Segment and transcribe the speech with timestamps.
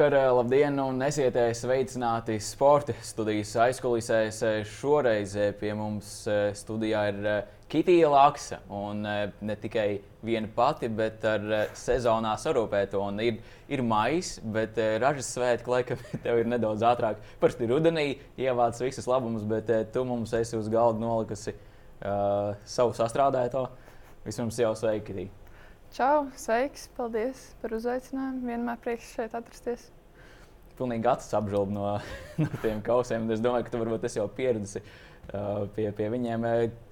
[0.00, 4.38] Labvakar, labdien, un esiet sveicināti sporta studijas aizkulisēs.
[4.64, 6.22] Šoreiz pie mums
[6.56, 7.26] studijā ir
[7.68, 8.62] Kitija Laksa.
[8.72, 11.44] Un ne tikai viena pati, bet ar
[11.76, 13.02] sezonā sarūpēto.
[13.10, 17.20] Un ir, ir maijs, bet ražas svētki, laikam, tev ir nedaudz ātrāk.
[17.42, 18.06] Parasti rudenī
[18.40, 23.66] ievāc visus labumus, bet tu mums esi uz galda nolikusi uh, savu sastrādēto.
[24.24, 25.39] Vispirms jau sveiki, Kitija!
[25.90, 28.44] Čau, sveiks, paldies par uzaicinājumu.
[28.46, 29.88] Vienmēr prieks šeit atrasties.
[30.78, 31.86] Pilnīgi acis apžēlobu no,
[32.42, 33.26] no tiem kausiem.
[33.34, 36.46] Es domāju, ka tu varbūt esi jau pieradusi uh, pie, pie viņiem.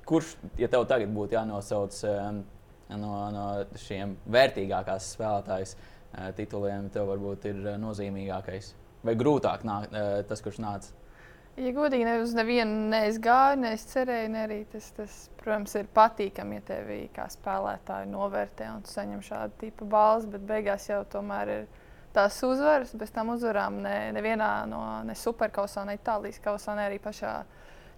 [0.08, 2.26] Kurš, ja tev tagad būtu jānosauc uh,
[2.98, 3.46] no, no
[3.84, 8.72] šiem vērtīgākās spēlētājas uh, tituliem, tev varbūt ir nozīmīgākais?
[9.06, 10.90] Vai grūtāk nāk, uh, tas, kurš nāca?
[11.58, 15.88] Ja godīgi, ne uz nevienu neizgāju, ne es cerēju, ne arī tas, tas, protams, ir
[15.94, 21.50] patīkami, ja tevi kā spēlētāju novērtē un saņem šādu tipu balvu, bet beigās jau tomēr
[21.56, 21.64] ir
[22.14, 22.92] tās uzvaras.
[22.98, 27.32] Bez tām uzvarām ne, nevienā no ne superkausā, ne Itālijas kausā, ne arī pašā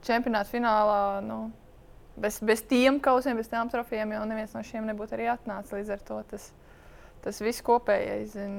[0.08, 1.02] čempionāta finālā.
[1.27, 1.41] Nu,
[2.17, 5.74] bez, bez tiem kausiem, bez tām trofejiem jau neviens no šiem nebūtu arī atnācis.
[5.77, 6.48] Līdz ar to tas,
[7.27, 8.56] tas viss kopējais zin,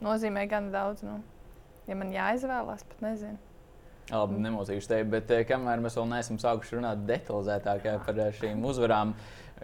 [0.00, 1.04] nozīmē gan daudz.
[1.04, 1.20] Nu,
[1.90, 3.47] ja man jāizvēlās, pat nezinu.
[4.08, 8.30] Labi, nemocīšu tevi, bet eh, kamēr mēs vēl neesam sākuši runāt detalizētāk eh, par eh,
[8.38, 9.10] šīm uzvarām,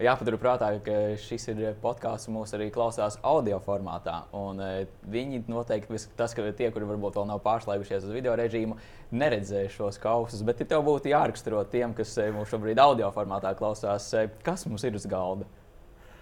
[0.05, 4.19] jāpatur prātā, ka šis ir podkāsts, mūs arī klausās audio formātā.
[4.37, 4.61] Un,
[5.09, 8.77] viņi noteikti, tas, ka tie, kuri varbūt vēl nav pārslēgušies uz video režīmu,
[9.17, 10.45] neredzēs šos kausus.
[10.45, 14.11] Bet tev būtu jāraksturo tiem, kas mūs šobrīd audio formātā klausās,
[14.45, 15.49] kas mums ir uz galda.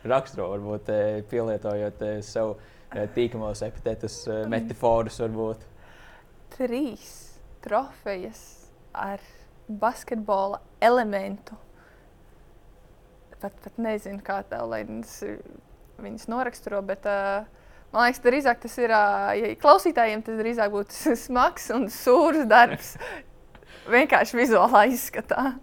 [0.06, 0.94] Raksturo, varbūt
[1.32, 2.54] pielietojot sev
[3.16, 5.68] tīkamos epitetus, metaforus varbūt.
[6.52, 7.31] Trīs
[7.62, 8.42] trofejas
[8.92, 9.22] ar
[9.68, 11.56] basketbola elementu.
[13.40, 17.48] Pat, pat nezinu, kā tā lai viņas noraksturo, bet uh,
[17.94, 22.94] man liekas, drīzāk tas ir, uh, ja klausītājiem tas drīzāk būtu smags un sūrs darbs.
[23.96, 25.56] Vienkārši vizuālā izskatā.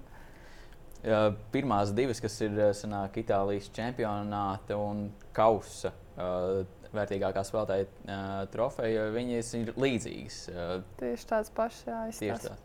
[0.99, 5.93] Ja, pirmās divas, kas ir sanāk, Itālijas čempionāta un kausa.
[6.19, 6.65] Uh,
[6.95, 10.39] vērtīgākā spēlētāja uh, trofeja, viņas ir līdzīgas.
[10.50, 12.55] Uh, tieši tādas pašas, jā, tieši tā.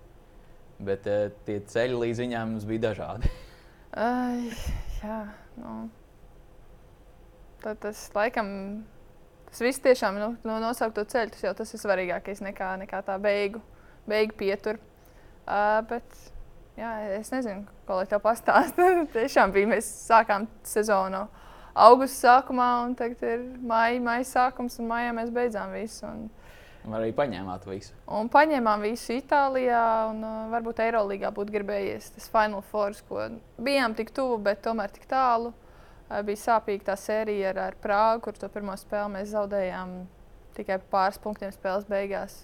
[0.85, 3.31] Bet uh, tie ceļi līdz viņām mums bija dažādi.
[4.05, 4.65] uh,
[5.03, 5.21] jā,
[5.61, 5.77] nu.
[7.65, 8.49] Tad tas laikam.
[9.51, 13.15] Tas viss tiešām nu, no nosaukto ceļu, tas jau tas ir svarīgākais nekā, nekā tā
[13.23, 13.61] beigu,
[14.11, 14.81] beigu pietur.
[15.45, 16.17] Uh, bet,
[16.81, 19.06] jā, es nezinu, ko lai tev pastāstītu.
[19.15, 21.44] tiešām bija, mēs sākām sezonu uh,
[21.75, 26.07] augusta sākumā, un tagad ir maija, maija sākums, un maijā mēs beidzām visu.
[26.07, 26.29] Un,
[26.87, 27.93] un arī paņēmāt visu.
[28.07, 33.97] Un paņēmām visu Itālijā, un uh, varbūt Eirolandā būtu gribējies tas Final Four, ko bijām
[33.99, 35.53] tik tuvu, bet tomēr tik tālu.
[36.09, 40.03] Uh, bija sāpīga tā sērija ar, ar Prāgu, kur to pirmo spēli mēs zaudējām
[40.55, 42.37] tikai pāris punktiem spēles beigās.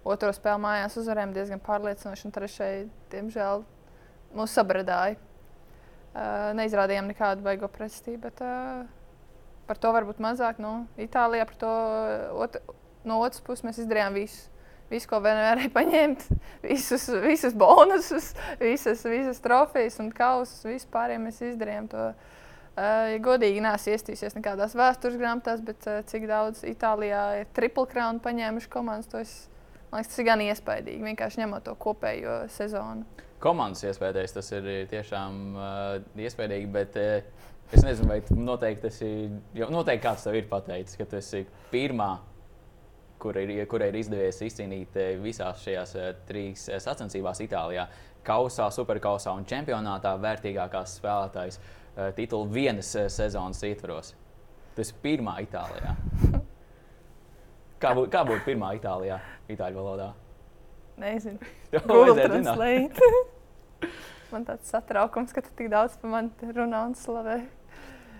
[0.00, 3.66] Otro spēli mājās uzvarējām diezgan pārliecinoši, un trešajai, diemžēl,
[4.38, 5.18] mūs sabradāja.
[6.10, 8.80] Uh, neizrādījām nekādu baigo pretestību, bet uh,
[9.68, 10.58] par to varbūt mazāk.
[10.58, 11.74] Nu, Itālijā par to
[12.42, 12.58] ot
[13.06, 14.48] no otras puses mēs izdarījām visu.
[14.90, 16.24] Visu, ko varēja paņemt,
[16.64, 22.10] visus, visus bonusus, visas, visas trofejas un kausus, vispār mēs izdarījām to.
[22.70, 27.86] Uh, ja godīgi neesmu iestījusies nekādās vēstures grāmatās, bet uh, cik daudz Itālijā ir triple
[27.90, 29.38] crown paņēmuši komandas, to es,
[29.92, 31.06] man liekas, tas ir gan iespaidīgi.
[31.12, 33.06] Vienkārši ņemot to kopējo sezonu
[33.42, 36.68] komandas iespējas, tas ir tiešām uh, iespaidīgi.
[36.72, 39.38] Bet uh, es nezinu, vai noteikti tas ir.
[39.72, 42.12] Noteikti kāds tev ir pateicis, ka tu esi pirmā,
[43.20, 45.96] kurai ir, kur ir izdevies izcīnīt visās šajās
[46.28, 47.88] trīs sacensībās Itālijā.
[48.24, 51.60] Kausā, superkausā un čempionātā vērtīgākās spēlētājas
[52.16, 54.14] titulu vienas sezonas ietvaros.
[54.76, 55.96] Tas ir pirmā Itālijā.
[57.80, 59.16] Kā būtu būt pirmā Itālijā,
[59.48, 60.10] Itāļu valodā?
[61.00, 61.38] Nezinu.
[61.88, 63.10] Google Translate.
[64.32, 67.40] man tāds satraukums, ka tu tik daudz par mani runā un slavē.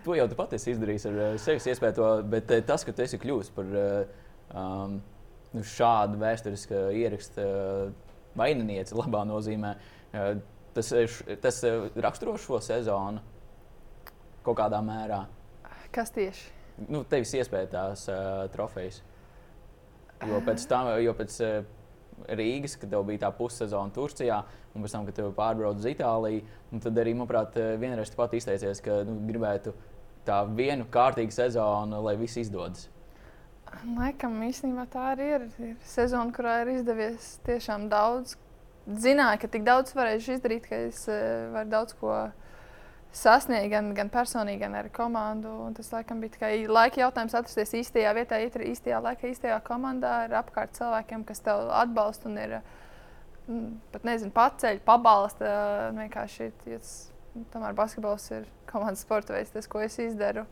[0.06, 3.04] To jau tu pati esi izdarījis ar uh, sevis iespēju, bet uh, tas, ka tu
[3.04, 4.14] esi kļuvis par uh,
[4.56, 4.96] um,
[5.52, 7.44] nu, šādu vēsturisku ierakstu
[8.38, 9.72] vaininieci, labā nozīmē,
[10.76, 10.92] tas,
[11.42, 11.56] tas
[11.98, 13.18] raksturo šo sezonu
[14.46, 15.24] kaut kādā mērā.
[15.92, 16.46] Kas tieši?
[16.86, 19.02] Nu, tevis iespēja tās uh, trofejas.
[20.30, 21.36] Jo pēc tam, jo pēc.
[21.44, 21.76] Uh,
[22.28, 24.40] Rīgas, kad tev bija tā pussezona Turcijā,
[24.74, 26.44] un pēc tam, kad tev pārbrauc uz Itāliju.
[26.82, 29.74] Tad arī, manuprāt, vienreiz pat izteicies, ka nu, gribētu
[30.26, 32.88] tā vienu kārtīgu sezonu, lai viss izdodas.
[33.86, 35.48] Laikam īstenībā tā arī ir.
[35.62, 38.36] ir sezona, kurā ir izdevies tiešām daudz.
[38.90, 42.14] Zināju, ka tik daudz varēšu izdarīt, ka es uh, varu daudz ko
[43.16, 45.52] sasniegt gan, gan personīgi, gan ar komandu.
[45.66, 50.36] Un tas laikam bija tikai laika jautājums atrasties īstajā vietā, īstajā laikā, īstajā komandā ar
[50.42, 52.56] apkārt cilvēkiem, kas tev atbalsta un ir
[53.48, 55.56] mm, pat nezinu, paceļ, pabalsta.
[55.98, 56.94] Vienkārši tas,
[57.54, 60.46] tomēr basketbols ir komandas sporta veids, tas, ko es izdaru.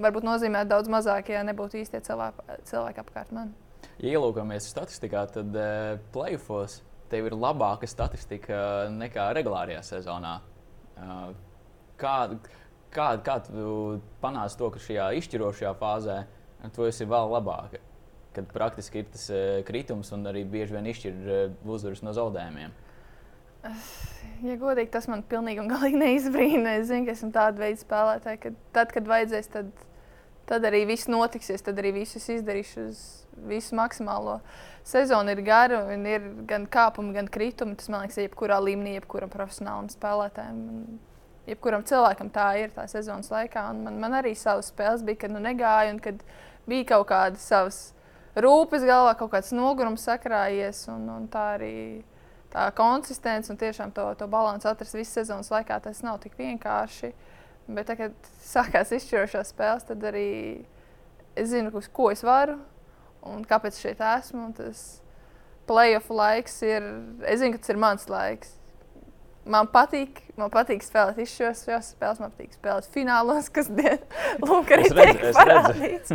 [0.00, 3.52] Varbūt nozīmē daudz mazāk, ja nebūtu īstie cilvēki, cilvēki apkārt man.
[4.00, 6.80] Ja ielūkojamies statistikā, tad uh, playoffs
[7.10, 10.38] tev ir labāka statistika nekā regulārajā sezonā.
[11.00, 11.32] Uh,
[12.00, 12.16] kā,
[12.94, 16.18] kā, kā tu panāci to, ka šajā izšķirošajā fāzē
[16.74, 17.80] tu esi vēl labāka?
[18.34, 22.76] Kad praktiski ir tas uh, kritums un arī bieži vien izšķir uh, uzvaras no zaudējumiem.
[24.40, 26.78] Ja godīgi, tas man pilnīgi un galīgi neizbrīna.
[26.80, 29.72] Es zinu, ka esmu tāda veida spēlētāja, ka tad, kad vajadzēs, tad,
[30.48, 33.02] tad arī viss notiksies, tad arī visus izdarīšu uz
[33.50, 34.38] visu maksimālo.
[34.86, 37.76] Sezona ir gara, un ir gan kāpumi, gan kritumi.
[37.78, 40.64] Tas man liekas, jebkurā līmenī, jebkuram profesionālam spēlētājam
[41.50, 43.66] jebkuram cilvēkam tā ir tā sezonas laikā.
[43.74, 46.22] Un man, man arī savas spēles bija, kad nu negāja un kad
[46.70, 47.80] bija kaut kādas savas
[48.38, 50.86] rūpes galvā, kaut kāds nogurums sakrājies.
[50.92, 51.74] Un, un tā arī
[52.50, 57.12] tā konsistence un tiešām to, to balansu atrast visu sezonas laikā, tas nav tik vienkārši.
[57.70, 60.30] Bet, tā, kad sākās izšķirošās spēles, tad arī
[61.38, 62.58] es zinu, ko es varu
[63.26, 64.50] un kāpēc šeit esmu.
[64.58, 65.00] Tas
[65.70, 66.86] playoff laiks ir,
[67.30, 68.56] es zinu, ka tas ir mans laiks.
[69.48, 71.62] Man patīk, man patīk spēlēt izšķiros
[71.94, 73.70] spēles, man patīk spēlēt finālos, kas
[74.44, 76.12] lūk, arī tiek parādīts.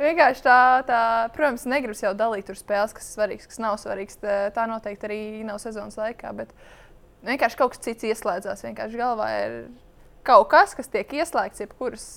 [0.00, 1.02] Vienkārši tā, tā,
[1.36, 4.18] protams, negribas jau dalīt tur spēles, kas ir svarīgas, kas nav svarīgas.
[4.56, 6.50] Tā, noteikti arī nav sezonas laikā, bet
[7.28, 8.66] vienkārši kaut kas cits ieslēdzās.
[8.66, 9.56] Vienkārši galvā ir
[10.26, 12.08] kaut kas, kas tiek ieslēgts jebkuras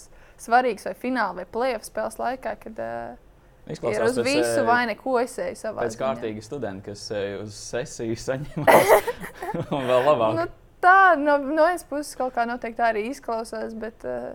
[0.42, 2.58] svarīgas vai fināla vai playoff spēles laikā.
[2.66, 3.27] Kad, uh,
[3.68, 7.04] ir uz pēc, visu vai neko es eju savā pēc kārtīgi studenti, kas
[7.44, 8.94] uz sesiju saņemās
[9.76, 10.38] un vēl labāk.
[10.38, 10.46] Nu,
[10.84, 14.34] tā no, no vienas puses kaut kā noteikti arī izklausās, bet uh,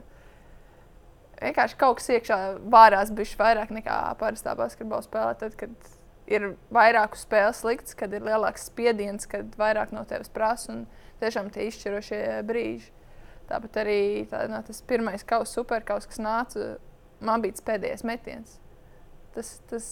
[1.40, 2.38] vienkārši kaut kas iekšā
[2.72, 5.36] vārās bišķi vairāk nekā parastā basketbola spēlē.
[5.40, 5.92] Tad, kad
[6.30, 10.84] ir vairāk spēles likts, kad ir lielāks spiediens, kad vairāk no tevis prasa un
[11.22, 12.90] tiešām tie izšķirošie brīži.
[13.50, 14.00] Tāpat arī
[14.30, 16.74] tā, no, tas pirmais kausa, superkaus, kas nāca,
[17.24, 18.61] man bija tas pēdējais metiens
[19.34, 19.86] tas, tas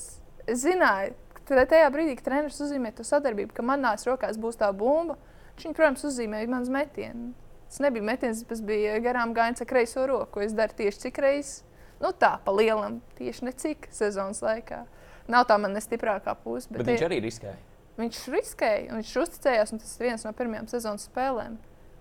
[0.46, 1.14] es zināju,
[1.48, 5.18] ka tajā brīdī, kad treneris uzzīmē to sadarbību, ka manās rokās būs tā bumba,
[5.56, 7.32] viņš, protams, uzzīmēja manas metienu.
[7.70, 10.42] Tas nebija metiens, tas bija garām gājiens ar kreiso roku.
[10.42, 11.60] Es daru tieši cik reizes,
[12.02, 14.84] nu tā, pa lielam, tieši necik sezonas laikā.
[15.30, 16.66] Nav tā man nestiprākā puse.
[16.70, 17.58] Bet, bet viņš arī riskēja.
[18.00, 21.60] Viņš riskēja, un viņš uzticējās, un tas ir viens no pirmajām sezonas spēlēm.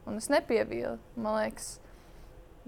[0.10, 1.76] Un es nepievīlu, man liekas,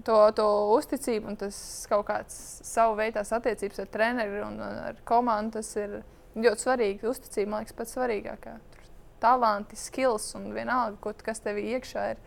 [0.06, 1.56] to, to uzticību un tas
[1.90, 2.36] kaut kāds
[2.66, 5.60] savu veidu attiecības ar treneri un ar komandu.
[5.60, 6.00] Tas ir
[6.36, 7.08] ļoti svarīgi.
[7.08, 8.54] Uzticība man liekas pats svarīgākā.
[8.74, 8.92] Tur
[9.22, 12.22] talanti, skills un vienalga, ko, kas tev iekšā ir.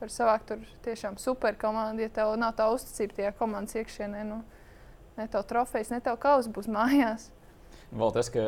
[0.00, 2.02] Tur savākt tur tiešām super komanda.
[2.02, 4.40] Ja tev nav tā uzticība tajā komandas iekšienē, nu,
[5.18, 7.28] ne tev trofejas, ne tev kausa būs mājās.
[7.90, 8.42] Vēl tas, ka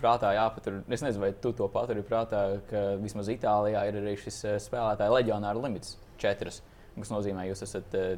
[0.00, 4.38] prātā jāpatur, es nezinu, vai tu to paturi prātā, ka vismaz Itālijā ir arī šis
[4.48, 6.62] eh, spēlētāju leģionāra limits- četras.
[6.96, 8.14] Tas nozīmē, jūs esat uh,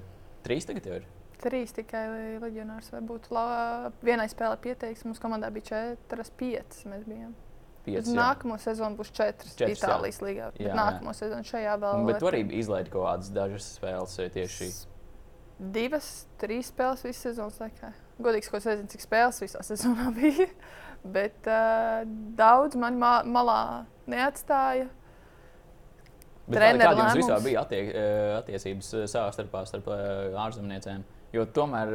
[0.47, 0.99] trīs tagad jau.
[1.01, 1.09] Ir?
[1.43, 2.05] Trīs tikai
[2.43, 2.93] leģionārs.
[2.95, 3.47] Varbūt la...
[4.05, 5.03] vienai spēlē pieteiks.
[5.09, 6.85] Mums komandā bija četras, piecas.
[6.89, 7.33] Mēs bijām.
[7.83, 10.27] Pieci, nākamo sezonu būs četras, četras Itālijas jā.
[10.29, 10.49] līgā.
[10.63, 11.19] Jā, nākamo jā.
[11.19, 12.05] sezonu šajā vēl.
[12.07, 14.69] Bet tu arī izlaidi kaut kādas dažas spēles tieši.
[15.75, 17.91] Divas, trīs spēles visas sezonas laikā.
[18.23, 20.47] Godīgi, ko es nezinu, cik spēles visā sezonā bija.
[21.03, 22.05] Bet uh,
[22.39, 23.63] daudz man ma malā
[24.11, 24.87] neatstāja.
[26.53, 31.05] Kāda jums vispār bija attie eh, attiecības eh, savā starpā starp eh, ārzemniecēm?
[31.33, 31.95] Jo tomēr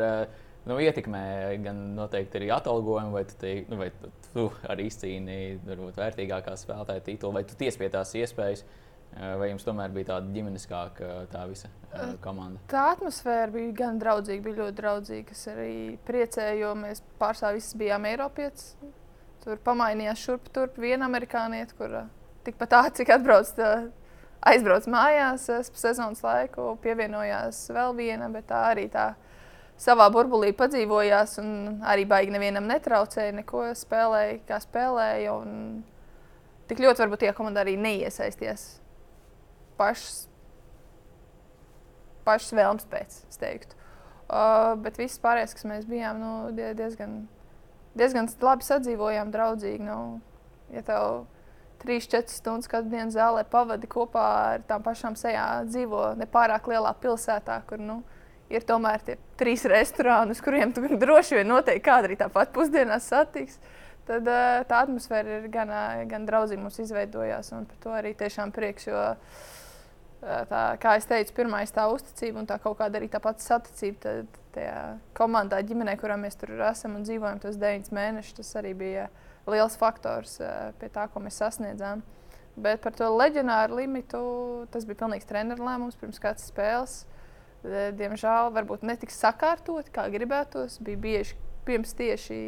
[0.68, 1.22] nu, ietekmē
[1.64, 3.92] gan noteikti arī atalgojumu, vai tu, te, nu, vai
[4.32, 8.66] tu arī izcīnīji varbūt vērtīgākā spēlētāja titulu, vai tu tiesi pie tās iespējas.
[9.18, 11.70] Vai jums tomēr bija tāda ģimeniskāka tā visa
[12.22, 12.60] komanda?
[12.70, 15.34] Tā atmosfēra bija gan draudzīga, bija ļoti draudzīga.
[15.34, 15.72] Es arī
[16.06, 18.92] priecēju, jo mēs pārstāvjām visi bijām Eiropieši.
[19.46, 21.96] Tur pamainījās šurp turp viena amerikāniete, kur
[22.48, 23.56] tikpat ātri, cik atbrauc
[24.46, 29.12] aizbraucu mājās sezonas laiku, pievienojās vēl viena, bet tā arī tā
[29.82, 31.38] savā burbulī padzīvojās
[31.86, 35.38] arī baigi nevienam netraucēja, neko spēlēja, kā spēlēja.
[36.67, 38.67] Tik ļoti varbūt tie komanda arī neiesaisties
[39.77, 40.25] pašas,
[42.27, 43.77] pašas vēlmes pēc, es teiktu.
[44.27, 46.32] Uh, bet viss pārējais, kas mēs bijām, nu,
[46.75, 47.22] diezgan,
[47.96, 49.86] diezgan labi sadzīvojām, draudzīgi.
[49.88, 50.20] Nu,
[50.74, 51.22] ja tev
[51.84, 57.60] 3-4 stundas katru dienu zālē pavadi kopā ar tām pašām sejām, dzīvo nepārāk lielā pilsētā,
[57.70, 58.02] kur nu,
[58.50, 63.10] ir tomēr tie trīs restorāni, uz kuriem tu droši vien noteikti kādā arī tāpat pusdienās
[63.12, 63.60] satiks.
[64.08, 68.14] Tad uh, tā atmosfēra ir gan, uh, gan draudzīga mums izveidojās, un par to arī
[68.16, 68.88] tiešām prieks.
[68.88, 69.02] Jo
[70.22, 73.44] tā, kā es teicu, pirmā ir tā uzticība un tā kaut kāda arī tā pati
[73.44, 74.00] saticība.
[74.06, 74.78] Tad, tajā
[75.18, 79.08] komandā, ģimenē, kurā mēs tur esam un dzīvojam tos deviņus mēnešus, tas arī bija
[79.51, 80.38] liels faktors
[80.80, 82.04] pie tā, ko mēs sasniedzām.
[82.58, 84.20] Bet par to leģionāru limitu
[84.74, 86.96] tas bija pilnīgs treneru lēmums pirms kādas spēles.
[87.68, 90.80] Diemžēl varbūt netiks sakārtot, kā gribētos.
[90.82, 91.38] Bija bieži
[91.68, 92.39] pirms tieši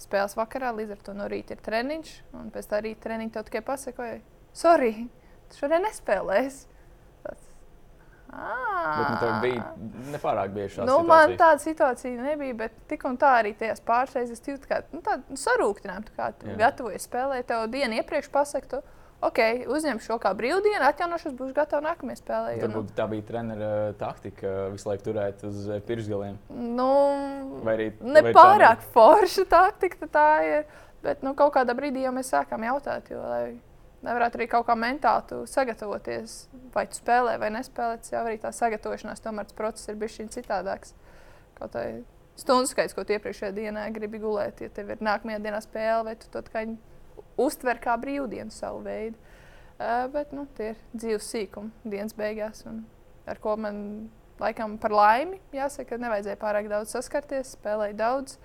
[0.00, 2.14] spēles vakarā, līdz ar to no rīta ir treniņš.
[2.38, 4.20] Un pēc tā rīta treniņa tev tikai pasakoja,
[4.56, 4.92] sorry,
[5.50, 6.77] tu šodien nespēlēsi.
[8.28, 9.64] Bet nu, tev bija
[10.12, 11.08] nepārāk bieži šāda nu, situācija.
[11.08, 15.00] Man tāda situācija nebija, bet tik un tā arī tajās pāris reizes jūtu, ka nu,
[15.04, 16.56] tādu nu, sarūktinājumu, kā tu Jā.
[16.60, 17.48] gatavojies spēlēt.
[17.48, 18.82] Tev dienu iepriekš pasaktu,
[19.24, 19.40] ok,
[19.74, 22.52] uzņemšu šo kā brīvdienu, atjaunošos, būšu gatavs nākamajai spēlē.
[22.66, 22.96] Varbūt nu.
[22.98, 23.70] tā bija treneru
[24.00, 26.36] taktika visu laiku turēt uz pirksgaliem.
[26.52, 26.90] Nu,
[27.64, 30.68] vai arī ne vai pārāk forša taktika tā ir.
[31.02, 33.56] Bet nu, kaut kādā brīdī jau mēs sākām jautāt, jo, lai
[34.06, 36.36] nevarētu arī kaut kā mentāli sagatavoties,
[36.74, 37.98] vai tu spēlē vai nespēlē.
[38.02, 40.94] Tas jau arī tā sagatavošanās, tomēr tas process ir bijis citādāks.
[41.58, 41.86] Kaut kā
[42.38, 46.14] stundu skaits, ko tu iepriekšējā dienā gribi gulēt, ja tev ir nākamajā dienā spēle, vai
[46.20, 46.42] tu to
[47.38, 49.18] uztver kā brīvdienu savu veidu.
[49.78, 52.80] Uh, bet nu, tie ir dzīves sīkumi dienas beigās, un
[53.30, 54.08] ar ko man
[54.42, 58.40] laikam par laimi jāsaka, nevajadzēja pārāk daudz saskarties, spēlēju daudz.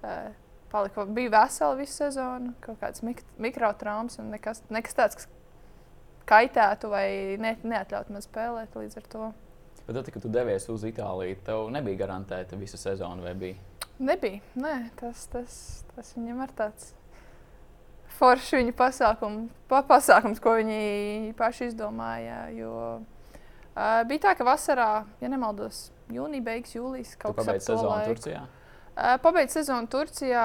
[0.00, 0.30] Uh,
[0.70, 5.28] palika, bija vesela visu sezonu, kaut kāds mik mikrotraumas un nekas, nekas tāds, kas
[6.30, 7.06] kaitētu vai
[7.42, 9.32] ne, neatļautu man spēlēt līdz ar to.
[9.86, 13.58] Bet tad, kad tu devies uz Itāliju, tev nebija garantēta visa sezona, vai bija?
[14.00, 14.40] Nebija.
[14.56, 15.54] Nē, tas, tas,
[15.94, 16.92] tas viņam ir tāds
[18.20, 22.44] foršs viņa pasākums, pa, pasākums, ko viņi paši izdomāja.
[22.54, 24.90] Jo, uh, bija tā, ka vasarā,
[25.22, 28.44] ja nemaldos, jūnija beigas, jūlijas kaut kas tāds- sezona Turcijā.
[28.96, 30.44] Pabeidz sezonu Turcijā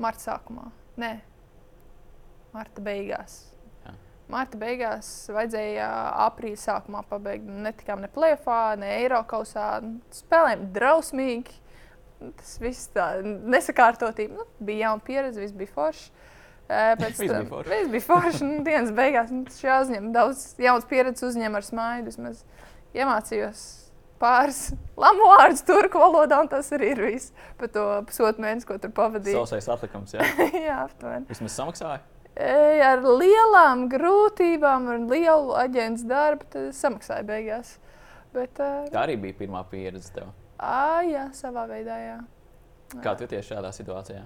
[0.00, 0.70] marta sākumā.
[1.00, 1.12] Nē,
[2.54, 3.38] marta beigās.
[3.84, 3.94] Jā.
[4.32, 5.88] Marta beigās vajadzēja
[6.26, 7.48] aprīļa sākumā pabeigt.
[7.66, 9.74] Netikām ne plēfā, ne Eiropausā.
[10.22, 11.58] Spēlējām drausmīgi.
[12.38, 14.38] Tas viss tā nesakārtotība.
[14.38, 16.10] Nu, bija jauna pieredze, viss bija forši.
[17.02, 18.46] Pēc tam viss bija forši.
[18.46, 22.32] nu, dienas beigās nu, šī uzņēma daudz jaunas pieredzes, uzņēma ar smaidu.
[22.92, 23.81] Iemācījos
[24.22, 24.62] pāris
[24.98, 28.94] lamu vārdus turku valodā, un tas arī ir viss par to pusotru mēnesi, ko tur
[28.96, 29.42] pavadīju.
[29.42, 30.26] Sausais atlikums, jā.
[30.68, 31.26] jā, aptuveni.
[31.30, 32.02] Vismaz samaksāja?
[32.32, 37.74] E, ar lielām grūtībām un lielu aģentu darbu, tad samaksāja beigās.
[38.32, 40.30] Bet, uh, Tā arī bija pirmā pieredze tev.
[40.56, 41.98] À, jā, savā veidā.
[42.00, 42.20] Jā.
[43.04, 44.22] Kā tu tieši šādā situācijā?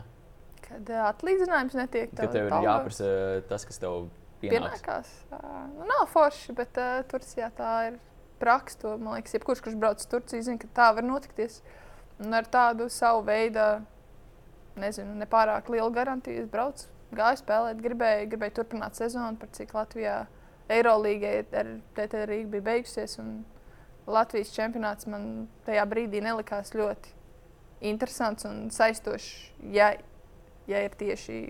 [0.66, 2.28] Kad uh, atlīdzinājums netiek tāds.
[2.28, 3.08] Kad tev ir jāprasa
[3.50, 4.06] tas, kas tev
[4.42, 4.78] pienāks.
[4.78, 5.10] pienākās.
[5.32, 7.98] Uh, nu, nav forši, bet uh, Turcijā tā ir
[8.40, 8.78] praksa.
[8.84, 11.60] To, man liekas, jebkurš, kurš brauc uz Turciju, zina, ka tā var notikties.
[12.22, 13.64] Un ar tādu savu veidu,
[14.80, 20.22] nezinu, nepārāk lielu garantiju es braucu, gāju spēlēt, gribēju, gribēju turpināt sezonu, par cik Latvijā
[20.72, 23.18] Eirolīgai ar TT Rīgu bija beigusies.
[24.06, 27.14] Latvijas čempionāts man tajā brīdī nelikās ļoti
[27.86, 29.30] interesants un saistošs.
[29.74, 29.92] Ja,
[30.70, 31.40] ja ir tieši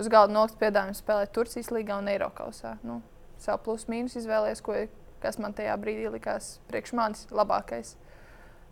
[0.00, 2.48] uz galda nokļuvis piedāvājums spēlēt Turcijas līgā un Eiropā.
[2.86, 3.00] Nu,
[3.40, 4.76] savu plusu-mīnus izvēlējies, ko,
[5.22, 7.94] kas man tajā brīdī likās priekš manis labākais.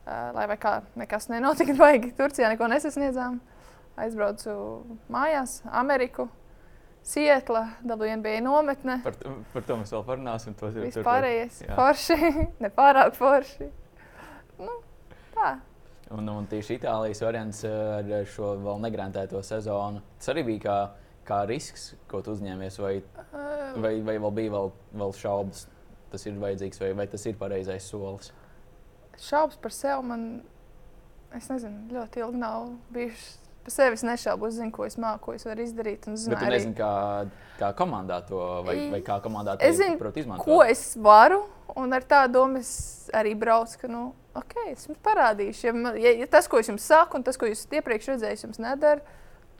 [0.00, 3.40] Uh, lai kā nekas nenotika, baigi Turcijā neko nesasniedzām.
[4.00, 4.52] Aizbraucu
[5.12, 6.28] mājās, Ameriku,
[7.04, 8.98] Sietla, WNBA nometne.
[9.04, 9.16] Par,
[9.52, 10.54] par to mēs vēl parunāsim.
[10.76, 12.18] Vispārējais forši,
[12.64, 13.70] nepārāk forši.
[14.60, 14.76] Nu,
[15.34, 15.54] tā.
[16.12, 20.02] Un, un tieši Itālijas variants ar šo vēl negrantēto sezonu.
[20.18, 20.78] Tas arī bija kā,
[21.28, 22.94] kā risks, ko tu uzņēmies, vai,
[23.76, 25.68] vai, vai vēl bija vēl, vēl šaubas
[26.12, 28.32] tas ir vajadzīgs, vai, vai tas ir pareizais solis?
[29.20, 30.24] Šaubas par sevi man,
[31.36, 33.36] es nezinu, ļoti ilgi nav bijušas.
[33.60, 36.06] Par sevi es nešaubu, es zinu, ko es māku, ko es varu izdarīt.
[36.08, 36.54] Es arī...
[36.54, 36.92] nezini, kā,
[37.58, 40.46] kā komandā to, vai, vai kā komandā to izmantot.
[40.46, 41.42] Ko es varu,
[41.76, 42.72] un ar tādu domu es
[43.12, 44.06] arī braucu, ka, nu,
[44.40, 45.66] ok, es jums parādīšu.
[45.68, 48.62] Ja, ja, ja tas, ko es jums saku, un tas, ko jūs iepriekš redzējāt, jums
[48.64, 49.04] nedara,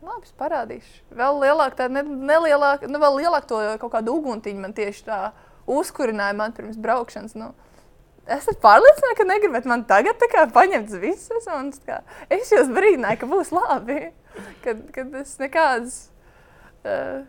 [0.00, 1.04] labi, es parādīšu.
[1.20, 2.02] Vēl lielāk, tā ne,
[2.32, 5.20] nelielāk, nu, vēl lielāk to kaut kādu uguntiņu man tieši tā
[5.70, 7.36] uzkurināja man pirms braukšanas.
[7.38, 7.52] Nu,
[8.30, 10.20] Es esmu pārliecināta, ka negribat man tagad
[10.54, 11.48] paņemt visus.
[11.82, 11.96] Kā,
[12.30, 14.12] es jūs brīdināju, ka būs labi.
[14.62, 15.94] Kad, kad es nekādas
[16.86, 17.24] uh,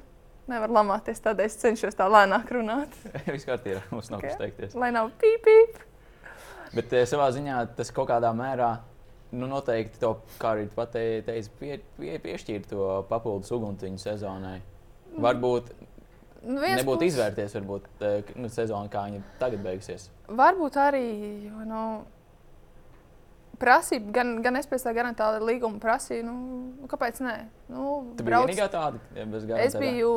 [0.51, 2.93] nevaru lamāties, tādēļ es cenšos tā lēnāk runāt.
[3.33, 4.75] Viss kārtībā, mums nav kas teikties.
[4.77, 5.79] Lai nav pīpīp.
[6.75, 8.69] Bet eh, savā ziņā tas kaut kādā mērā
[9.33, 14.59] nu, noteikti to, kā arī pateici, pie, pie, piešķīra to papildus uguntiņu sezonai.
[14.61, 15.23] Mm.
[15.25, 15.73] Varbūt
[16.41, 17.13] Nu, Nebūtu puses...
[17.13, 20.09] izvērties, varbūt eh, nu, sezona, kā viņa tagad beigsies.
[20.27, 21.05] Varbūt arī.
[21.69, 21.83] Nu,
[23.61, 27.35] Prasība, gan, gan es pēc tā garantēta līguma prasīju, nu, kāpēc nē?
[27.69, 28.49] Nu, tu brauc...
[28.49, 29.67] biji tāda, ja bez garantēta?
[29.67, 30.13] Es biju,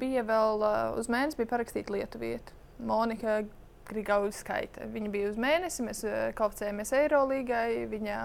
[0.00, 2.56] bija vēl uh, uz mēnesi, bija parakstīta lietu vieta.
[2.80, 3.42] Monika
[3.90, 4.88] Grigauskaita.
[4.94, 8.16] Viņa bija uz mēnesi, mēs uh, kvalificējāmies Eirolīgai, viņa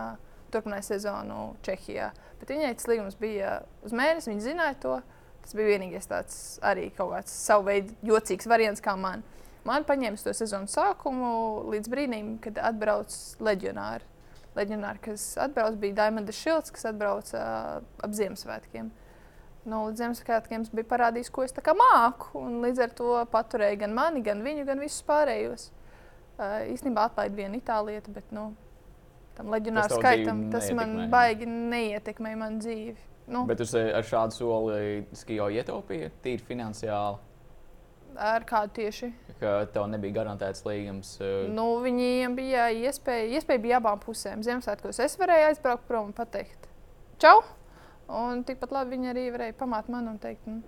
[0.56, 2.14] turpināja sezonu Čehijā.
[2.40, 5.02] Bet viņai tas līgums bija uz mēnesi, viņa zināja to.
[5.44, 9.26] Tas bija vienīgais tāds arī kaut kāds savu veidu jocīgs variants kā man.
[9.68, 11.30] Man paņēma to sezonu sākumu
[11.72, 14.08] līdz brīdim, kad atbrauc leģionāri.
[14.58, 18.92] Leģionāri, kas atbrauc, bija Daimons Šilts, kas atbrauca uh, ap Ziemassvētkiem.
[19.64, 22.44] Nu, līdz Ziemassvētkiem bija parādījis, ko es māku.
[22.66, 25.72] Līdz ar to paturēju gan mani, gan viņu, gan visus pārējos.
[26.34, 28.52] Uh, īstenībā atlaida viena itālieta, bet nu,
[29.38, 33.13] tam leģionāru skaitam tas man baigi neietekmēja manu dzīvi.
[33.28, 33.46] Nu.
[33.48, 37.22] Bet jūs ar šādu soli skijo ietaupījāt, tīri finansiāli?
[38.20, 39.10] Ar kādu tieši?
[39.40, 41.16] Ka tev nebija garantēts līgums.
[41.24, 41.48] Uh...
[41.50, 44.44] Nu, viņiem bija iespēja, iespēja bija abām pusēm.
[44.46, 46.68] Ziemassvētkos es varēju aizbraukt prom un pateikt,
[47.22, 47.40] čau!
[48.14, 50.60] Un tikpat labi viņi arī varēja pamāt man un teikt, nu,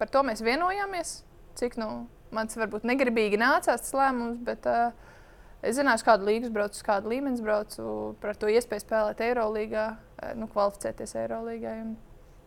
[0.00, 1.20] par to mēs vienojāmies.
[1.54, 1.88] Cik nu,
[2.34, 4.90] mans varbūt negribīgi nācās tas lēmums, bet uh,
[5.62, 7.86] es zināju, kādu līniju braucu, kādu līmeni braucu,
[8.20, 9.86] par to iespēju spēlēt Eirolandā,
[10.38, 11.74] nu, kvalificēties Eirolandā.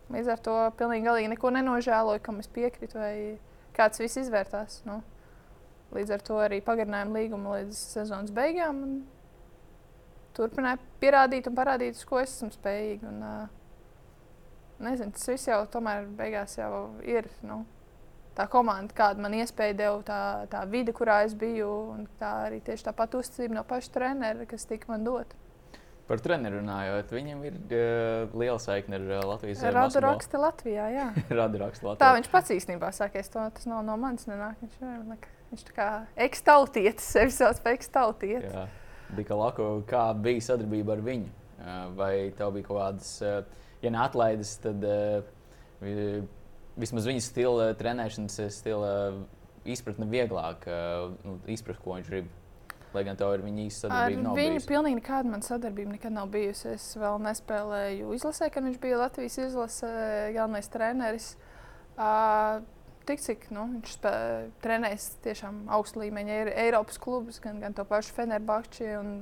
[0.08, 3.14] Līdz ar to pilnīgi neko nenožēloju, kam es piekrītu, vai
[3.76, 4.80] kāds viss izvērtās.
[4.88, 5.02] Nu.
[5.94, 8.82] Līdz ar to arī pagarinājām līgumu līdz sezonas beigām.
[10.36, 13.08] Turpināju pierādīt un parādīt, uz ko es esmu spējīga.
[13.08, 16.70] Un, uh, nezinu, tas viss jau tomēr beigās jau
[17.04, 17.28] ir.
[17.42, 17.62] Nu,
[18.38, 20.20] tā komanda, kāda man iespēja deva, tā,
[20.52, 24.68] tā vide, kurā es biju, un tā arī tieši tāpat uzticība no paša trenera, kas
[24.68, 25.47] tika man dota.
[26.08, 29.76] Par treneru runājot, viņam ir uh, liela saikne ar uh, Latvijas monētu.
[29.76, 31.08] Radu raksta Latvijā, jā.
[31.40, 32.00] Radu raksta Latvijā.
[32.00, 34.56] Tā viņš pats īstenībā saka, to, tas nav no manis nenāk.
[34.62, 35.18] Viņš, jā,
[35.50, 35.88] viņš tā kā
[36.28, 38.56] ekstautietis, sevi sauc par ekstautietis.
[38.56, 38.64] Jā,
[39.18, 41.28] Dika Lako, kā bija sadarbība ar viņu?
[41.58, 45.28] Uh, vai tev bija kaut kādas, uh, ja neatlaides, tad uh,
[46.80, 48.92] vismaz viņa stila, trenēšanas stila
[49.68, 50.64] izpratne vieglāk,
[51.26, 52.28] nu, izprast, ko viņš grib.
[52.94, 54.30] Lai gan tev ir viņa īsta sadarbība.
[54.32, 54.68] Ar viņu bijusi.
[54.70, 56.72] pilnīgi nekāda man sadarbība nekad nav bijusi.
[56.72, 61.28] Es vēl nespēlēju izlasē, kad viņš bija Latvijas izlases galvenais treneris.
[61.98, 62.62] Uh,
[63.08, 63.96] tik cik nu, viņš
[64.64, 69.12] trenējas tiešām augstu līmeņa Eiropas klubus, gan, gan to pašu Fenerbahči un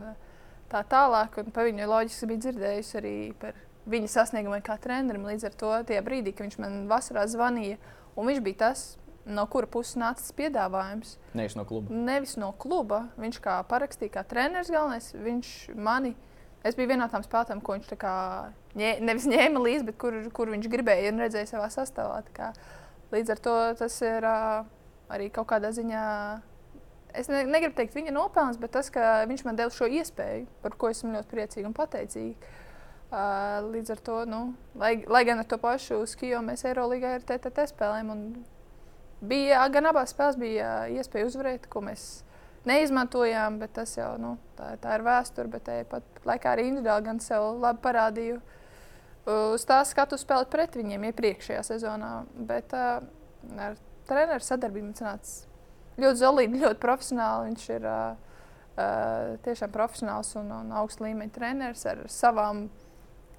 [0.70, 1.38] tā tālāk.
[1.42, 3.59] Un par viņu loģiski bija dzirdējusi arī par
[3.90, 5.26] viņa sasniegumiem kā trenerim.
[5.26, 7.79] Līdz ar to tajā brīdī, kad viņš man vasarā zvanīja,
[8.18, 8.87] un viņš bija tas,
[9.26, 11.16] no kura puses nāca tas piedāvājums.
[11.36, 11.92] Nevis no kluba.
[12.06, 13.02] Nevis no kluba.
[13.20, 15.10] Viņš kā parakstīja, kā treneris galvenais.
[15.14, 16.14] Viņš mani.
[16.66, 17.92] Es biju vienā no tām spēlētājām, ko viņš
[18.76, 22.22] ņē, nevis ņēma līdzi, bet kur, kur viņš gribēja un redzēja savā sastāvā.
[22.34, 22.50] Kā,
[23.14, 26.02] līdz ar to tas ir arī kaut kādā ziņā.
[27.16, 30.74] Es ne, negribu teikt, viņa nopelns, bet tas, ka viņš man deva šo iespēju, par
[30.76, 32.50] ko esmu ļoti priecīga un pateicīga.
[33.70, 34.40] Līdz ar to, nu,
[34.74, 38.10] lai, lai gan ar to pašu skiju mēs Eirolandā ar TTT spēlējam.
[39.24, 42.05] Bija gan abās spēlēs bija iespēja uzvarēt, ko mēs
[42.68, 45.50] neizmantojām, bet tas jau nu, tā, tā ir vēsture.
[45.52, 48.38] Bet tāpat laikā arī individuāli gan sev labi parādīju.
[49.26, 52.12] Uz tā skatu spēlēt pret viņiem iepriekšējā sezonā.
[52.48, 53.00] Bet uh,
[53.59, 57.50] ar treneru sadarbību sanāca ļoti zelīgi, ļoti profesionāli.
[57.50, 58.35] Viņš ir uh,
[58.76, 62.66] uh, tiešām profesionāls un, un augsts līmeņa treneris ar savām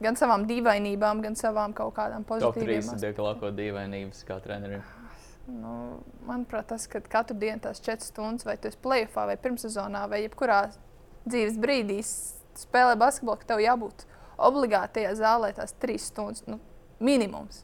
[0.03, 2.85] gan savām dīvainībām, gan savām kaut kādām pozitīvām.
[2.85, 4.83] Top 3 dievkalāko dīvainības kā trenerim.
[5.47, 10.03] Nu, manuprāt, tas, ka katru dienu tās 4 stundas, vai tu esi plēsoņā, vai pirmssezonā,
[10.11, 10.65] vai jebkurā
[11.27, 14.03] dzīves brīdī spēlē basketbolu, ka tev jābūt
[14.43, 16.59] obligāti tajā zālē tās 3 stundas nu,
[16.99, 17.63] minimums.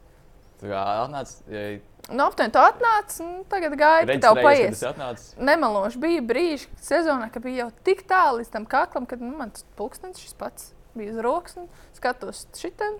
[0.62, 1.66] Tā kā atnāc, ja...
[2.04, 5.30] Nu, aptuveni tā atnāca, un tagad gaida, ka tev paies.
[5.40, 9.52] Nemeloši bija brīži sezonā, kad bija jau tik tālu līdz tam kaklam, ka nu, man
[9.56, 11.56] tas pulkstenis šis pats bija uz rokas.
[11.96, 12.98] Skatos šitien,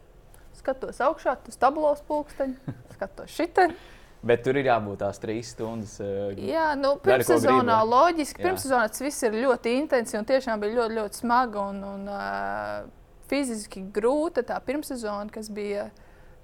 [0.57, 3.77] skatos augšā, tas tablos pulksteņi, skatos šitien.
[4.25, 5.99] Bet tur ir jābūt tās trīs stundas.
[6.01, 8.41] Uh, Jā, nu, pirmssezonā loģiski.
[8.41, 12.87] Pirmssezonā tas viss ir ļoti intensīvs un tiešām bija ļoti, ļoti smaga un, un uh,
[13.29, 15.91] fiziski grūta tā pirmssezona, kas bija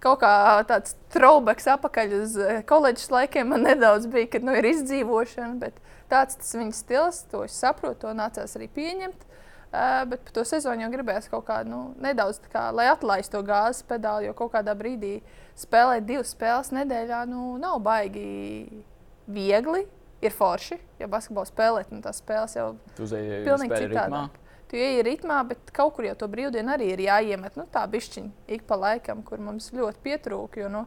[0.00, 0.32] kaut kā
[0.68, 2.36] tāds throwbacks atpakaļ uz
[2.68, 3.50] koledžas laikiem.
[3.52, 5.80] Man nedaudz bija, kad nu, ir izdzīvošana, bet
[6.12, 9.28] tāds tas viņa stils, to es saprotu, to nācās arī pieņemt.
[9.70, 13.44] Uh, bet par to sezonu jau gribējās kaut kādu nu, nedaudz, kā, lai atlaistu to
[13.46, 15.20] gāzes pedāli, jo kaut kādā brīdī
[15.58, 18.82] spēlēt divas spēles nedēļā nu, nav baigi
[19.30, 19.86] viegli.
[20.20, 22.66] Ir forši, ja basketbolu spēlēt, nu, tās spēles jau
[22.98, 24.34] ir pilnīgi citādāk.
[24.68, 27.56] Tu ej ritmā, bet kaut kur jau to brīvdienu arī ir jāiemet.
[27.56, 30.60] Nu, tā bišķiņa ik pa laikam, kur mums ļoti pietrūka.
[30.60, 30.82] Jo, nu,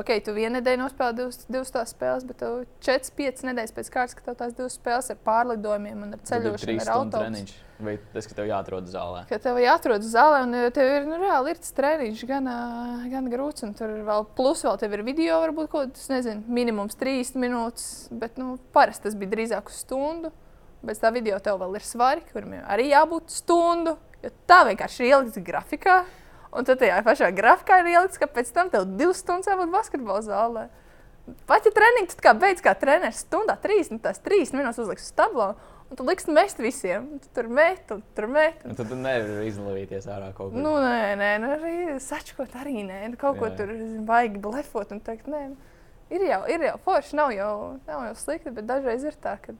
[0.00, 3.90] ok, tu vienu nedēļu nospēlēji divas, divas tās spēles, bet tev 4, 5 nedēļas pēc
[3.94, 7.58] kārtas, ka tev tās divas spēles ar pārlidojumiem un ar ceļošanu, ar autobusu.
[7.80, 9.22] Vai tas, ka tev jāatrodas zālē?
[9.30, 12.58] Ka tev jāatrodas zālē, un eh, tev ir nu, reāli ir tas treniņš, gan, ā,
[13.12, 13.64] gan grūts.
[13.64, 17.88] Un tur vēl plus vēl tev ir video, varbūt kaut kas, nezinu, minimums 3 minūtes.
[18.12, 20.32] Bet nu, parasti tas bija drīzāk uz stundu.
[20.84, 23.96] Bet tā video tev vēl ir svari, kuriem arī jābūt stundu.
[24.20, 25.98] Jo tā vienkārši ir ielikta grafikā.
[26.50, 30.22] Un tad tajā pašā grafikā ir ielikts, ka pēc tam tev divas stundas jābūt basketbola
[30.26, 30.64] zālē.
[31.46, 35.14] Pat ja treniņš kā beidz kā treneris stundā, trīs, nu, tās trīs minūtes uzliks uz
[35.14, 35.52] tablo.
[35.90, 37.06] Un tu liks mest visiem.
[37.14, 38.62] Un Tu tur met, un tur met.
[38.66, 40.58] Un tad tu nevari izlavīties ārā kaut kur.
[40.62, 43.00] Nu, nē, nē, nu, arī sačkot arī nē.
[43.10, 43.56] Nu, kaut ko Jā.
[43.58, 45.70] tur zin, baigi blefot un teikt, nē, nu,
[46.14, 47.54] ir jau, ir jau forši, nav jau,
[47.88, 49.56] nav jau slikti, bet dažreiz ir tā, ka,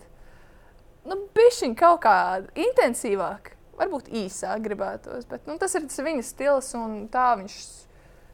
[1.11, 2.17] nu, bišķiņ kaut kā
[2.55, 7.57] intensīvāk, varbūt īsāk gribētos, bet, nu, tas ir tas viņa stils un tā viņš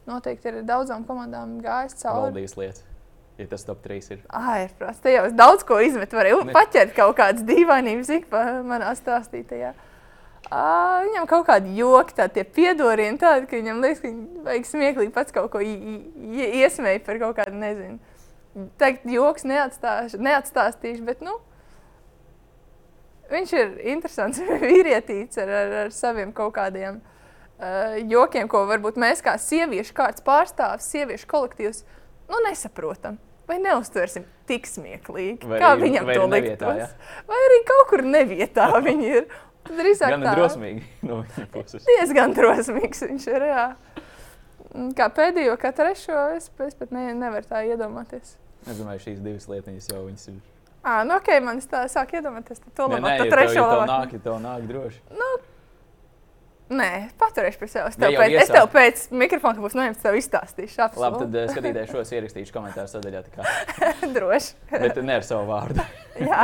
[0.07, 2.29] noteikti ir daudzām komandām gājis cauri.
[2.31, 2.83] Valdīs lietas.
[3.37, 4.21] Ja tas top 3 ir.
[4.33, 6.17] Ai, protams, te jau es daudz ko izmetu.
[6.17, 6.53] Varēju Ne.
[6.55, 9.73] paķert kaut kādas dīvainības, pa manā stāstītajā.
[10.49, 14.11] Ā, Viņam kaut kāda joka, tādi piedorieni, tādi, ka viņam liekas, ka
[14.47, 17.99] vajag smieklīgi pats kaut ko i- i- i- iesmēja par kaut kādu, nezinu.
[18.79, 21.37] Teikt, joks neatstāšu, neatstāstīšu, bet, nu,
[23.31, 29.23] viņš ir interesants vīrietīts ar, ar, ar saviem kaut kādiem uh, jokiem, ko varbūt mēs
[29.25, 31.83] kā sieviešu kārtas pārstāvs, sieviešu kolektīvs,
[32.31, 33.19] nu, nesaprotam.
[33.47, 36.95] Vai neuztversim tik smieklīgi, Vai kā arī- viņam to liktos?
[37.29, 39.29] Vai arī kaut kur nevietā viņi ir?
[39.67, 40.33] Drīzāk Gan tā.
[40.35, 41.83] drosmīgi no viņa puses.
[41.87, 43.45] Diezgan drosmīgs viņš ir.
[43.51, 43.63] Jā.
[44.99, 48.35] Kā pēdējo, kā trešo, es, es pat ne, nevaru tā iedomāties.
[48.67, 50.37] Es domāju, šīs divas lietiņas jau viņas ir.
[50.87, 52.61] Ah, nu ok, man tā sāk iedomāties.
[52.63, 53.89] Tad to Nē, labāk, nē, tad trešo labāk.
[53.91, 55.01] nāk, ja tev nāk droši.
[56.67, 56.87] Nē,
[57.19, 57.95] paturēšu pie sevis.
[57.95, 60.79] Tev pēc, es tev pēc mikrofona, ka būs noņemts, tev izstāstīšu.
[60.81, 61.19] Labi, Absolūti.
[61.23, 63.21] tad uh, skatīties šos ierakstīšu komentāru sadaļā.
[64.17, 64.57] droši.
[64.73, 65.85] Bet ne ar savu vārdu.
[66.27, 66.43] Jā.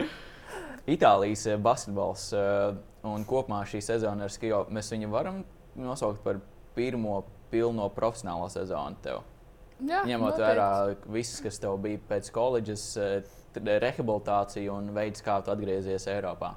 [0.96, 2.74] Itālijas eh, basketbols eh,
[3.08, 5.44] un kopumā šī sezona ar Skijo mēs viņu varam
[5.80, 6.40] nosaukt par
[6.76, 7.22] pirmo
[7.52, 8.96] pilno profesionālo sezonu.
[9.04, 9.22] Tev.
[9.84, 10.44] Jā, Ņemot noteikti.
[10.44, 10.68] vērā
[11.16, 16.54] viss, kas tev bija pēc koledžas, eh, rehabilitācija un veids, kā tu atgriezies Eiropā.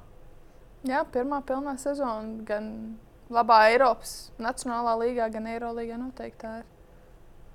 [0.86, 2.68] Jā, pirmā pilnā sezona gan
[3.32, 6.68] labā Eiropas Nacionālā līgā, gan Eirolīgā noteikti tā ir.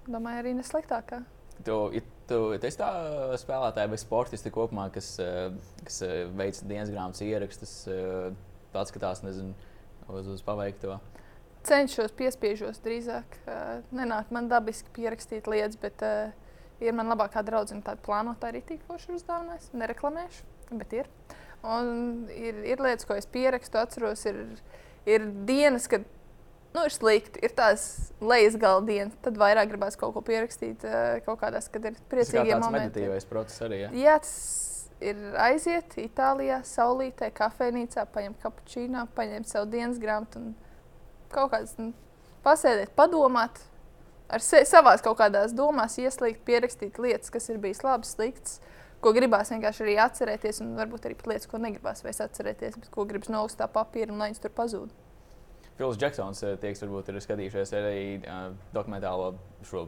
[0.04, 1.22] Domāju, arī nesliktākā.
[1.64, 1.78] Tu,
[2.28, 2.90] tu, esi tā
[3.40, 5.54] spēlētāja vai sportisti kopumā, kas, eh,
[5.86, 8.34] kas eh, veic dienas grāmatas ierakstus, eh,
[8.76, 9.56] atskatās nezinu,
[10.12, 11.00] uz, uz paveikto.
[11.64, 13.38] cenšos, piespiežos drīzāk.
[13.96, 16.34] Nenāk man dabiski pierakstīt lietas, bet uh,
[16.84, 19.72] ir man labākā draudzene, tāda plānotāja arī tik forši uzdāvinājis.
[19.80, 21.12] Nereklamēšu, bet ir.
[21.64, 24.42] Un ir, ir lietas, ko es pierakstu, atceros, ir,
[25.08, 26.04] ir dienas, kad
[26.74, 27.86] nu, ir slikti, ir tās
[28.24, 32.04] lejas gala dienas, tad vairāk gribās kaut ko pierakstīt, uh, kaut kādās, kad ir Tas
[32.04, 32.90] ir priecīgi tāds momenti.
[32.90, 33.84] meditīvais process arī.
[33.86, 33.92] Ja?
[33.96, 34.34] Jā, tas
[35.04, 40.56] ir aiziet Itālijā, saulītē, kafejnīcā, paņemt kapučīnu, paņemt savu dienas grāmatu un
[41.34, 41.92] kaut kādas nu,
[42.46, 43.62] pasēdēt, padomāt,
[44.34, 48.60] ar savās kaut kādās domās ieslīgt, pierakstīt lietas, kas ir bijis labi, slikts,
[49.04, 53.06] ko gribās vienkārši arī atcerēties, un varbūt arī lietas, ko negribās vairs atcerēties, bet ko
[53.10, 54.94] gribas nolikt tā papīra un lai viņas tur pazūd.
[55.78, 59.34] Fils Džeksons, eh, tie, kas varbūt ir skatījušies arī uh, dokumentālo
[59.66, 59.88] šo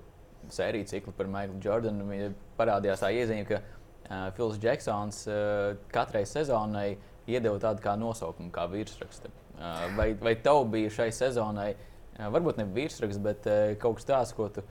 [0.54, 6.96] sēriju ciklu par Maiklu Jordanu, parādījās tā iezīme, ka uh, Fils Džeksons uh, katrai sezonai
[7.30, 9.30] iedeva tādu kā nosaukumu, kā virsrakstu.
[9.56, 14.10] Uh, vai, vai tev bija šai sezonai, uh, varbūt ne virsraksts, bet uh, kaut kas
[14.10, 14.64] tāds, ko tu.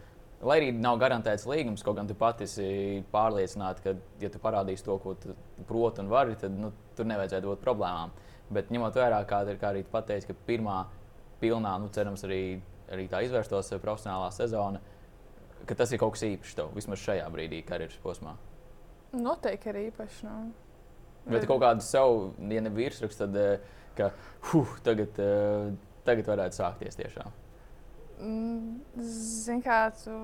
[0.44, 4.85] Lai arī nav garantēts līgums, kaut gan tu pati esi pārliecināta, ka, ja tu parādīsi
[4.85, 5.37] to, ko tu
[5.68, 8.12] proti un vari, tad nu, tur nevajadzētu būt problēmām.
[8.52, 10.83] Bet ņemot vērā, ir, kā arī tu pateici, ka pirmā
[11.40, 12.59] pilnā, nu, cerams, arī,
[12.92, 14.83] arī tā izvērstos profesionālā sezona,
[15.64, 18.35] ka tas ir kaut kas īpašs tev vismaz šajā brīdī, karjeras posmā.
[19.16, 20.26] Noteikti arī īpaši.
[20.28, 20.37] Nu.
[21.30, 23.64] Bet kaut kādu savu, ja ne virsrakstu, tad
[23.96, 24.11] ka,
[24.50, 25.72] huh, tagad, eh,
[26.06, 27.32] tagad varētu sākties tiešām.
[29.04, 30.18] Zini, kā tu,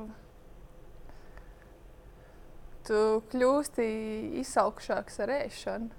[2.86, 3.00] tu
[3.32, 3.88] kļūsti
[4.42, 5.90] izsalkušāks ar ēšanu.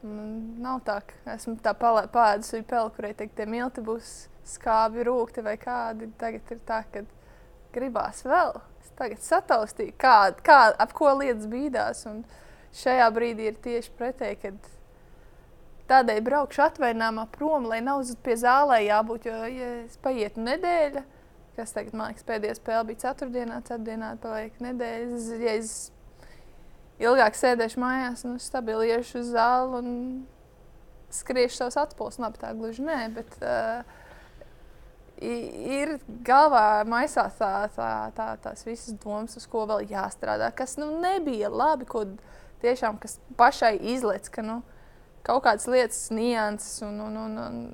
[0.00, 4.10] Man Nav tā, ka esmu tā pāēdusi peli, kurai teikt, tie milti būs
[4.48, 6.08] skābi, rūkti vai kādi.
[6.20, 7.04] Tagad ir tā, ka
[7.74, 8.56] gribās vēl.
[8.80, 12.04] Es tagad sataustīju, kā, kā, ap ko lietas bīdās.
[12.10, 12.22] Un
[12.80, 14.70] šajā brīdī ir tieši pretēji, kad
[15.90, 19.28] tādēļ braukšu atvaļinājumā prom, lai nav uz- pie zālē jābūt.
[19.28, 21.04] Jo, ja es paietu nedēļa,
[21.56, 25.16] kas tagad, man liekas, pēdējā spēle bija ceturtdienā, ceturtdienā paliek nedēļa.
[25.16, 25.72] Es, ja es
[27.00, 29.94] ilgāk sēdēšu mājās, nu, stabili iešu uz zāli un
[31.10, 32.20] skriešu savus atpūtas.
[32.22, 33.82] Labi, tā gluži nē, bet uh,
[35.20, 40.92] ir galvā maisās tā, tā, tā, tās visas domas, uz ko vēl jāstrādā, kas nu,
[41.02, 42.06] nebija labi, ko
[42.62, 43.00] tiešām
[43.40, 44.60] pašai izlaiž, ka nu,
[45.26, 47.64] kaut kādas lietas, nianses un, un, un, un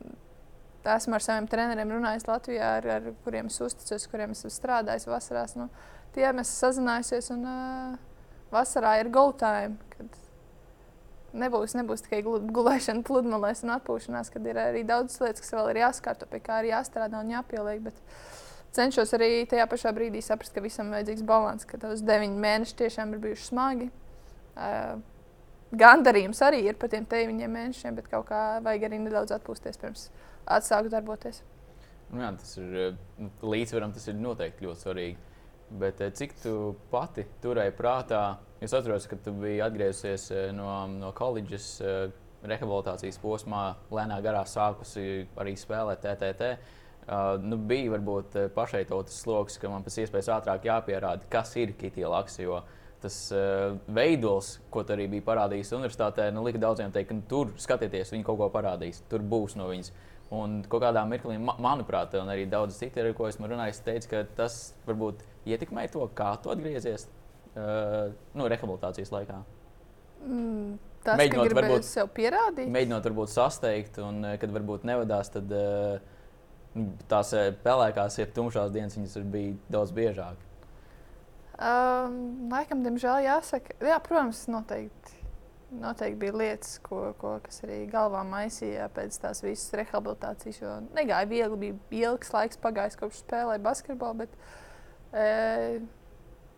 [0.86, 5.56] esmu ar saviem treneriem runājis Latvijā, ar, ar kuriem es uzticos, kuriem esmu strādājis vasarās.
[5.58, 5.68] Nu,
[6.14, 7.96] tie mēs sazinājušies un uh,
[8.54, 9.76] vasarā ir time.
[9.96, 10.22] Kad
[11.36, 15.82] nebūs, nebūs tikai gulēšana, pludmalēs un atpūšanās, kad ir arī daudz lietas, kas vēl ir
[15.84, 17.82] jāskārto, pie kā ir jāstrādā un jāpieliek.
[17.88, 18.00] Bet
[18.76, 22.80] cenšos arī tajā pašā brīdī saprast, ka visam ir vajadzīgs līdzsvars, ka tos deviņi mēneši
[22.84, 23.90] tiešām ir bijuši smagi.
[24.56, 24.96] Uh,
[25.72, 30.08] gandarījums arī ir par tiem deviņiem mēnešiem, bet kaut kā vajag arī nedaudz atpūsties pirms
[30.46, 31.42] atsākt darboties.
[32.12, 32.98] Nu, jā, tas ir
[33.42, 35.16] līdzsvaram, tas ir noteikti ļoti svarīgi.
[35.80, 38.20] Bet cik tu pati turēji prātā
[38.60, 42.06] Es atceros, ka tu biji atgriezies eh, no, no koledžas eh,
[42.46, 46.50] rehabilitācijas posmā, lēnā garā sākusi arī spēlēt TTT.
[47.06, 51.76] Uh, nu, bija varbūt pašai tas sloks, ka man pēc iespējas ātrāk jāpierāda, kas ir
[51.78, 52.40] Kitija Laksa.
[52.42, 52.56] Jo
[53.02, 57.24] tas uh, veidols, ko tu arī biji parādījis universitātē, nu, lika daudziem teikt, ka nu,
[57.28, 59.92] tur skatieties, viņi kaut ko parādīs, tur būs no viņas.
[60.34, 64.22] Un kādā mirklī, ma manuprāt, un arī daudz citu, ar ko esmu runājis, teica, ka
[64.40, 64.56] tas
[64.88, 69.38] varbūt ietekmē to, kā tu atgriezies uh, nu, rehabilitācijas laikā.
[70.26, 70.74] Mm,
[71.06, 72.72] tas mēģinot, varbūt, sev pierādīt.
[72.74, 76.00] Mēģinot, varbūt sasteigt, un uh, kad varbūt nevadās, tad uh,
[77.10, 77.30] tās
[77.62, 80.45] pelēkās, jeb tumšās dienas viņas bija daudz biežāk.
[81.56, 82.16] Um,
[82.52, 85.14] laikam, diemžēl, jāsaka, jā, protams, noteikti.
[85.76, 90.60] Noteikti bija lietas, ko, ko, kas arī galvā maisīja pēc tās visas rehabilitācijas.
[90.62, 94.24] Jo negāja viegli, bija ilgs laiks pagājis kopš spēlēja basketbolu.
[94.24, 94.36] Bet,
[95.16, 95.80] e,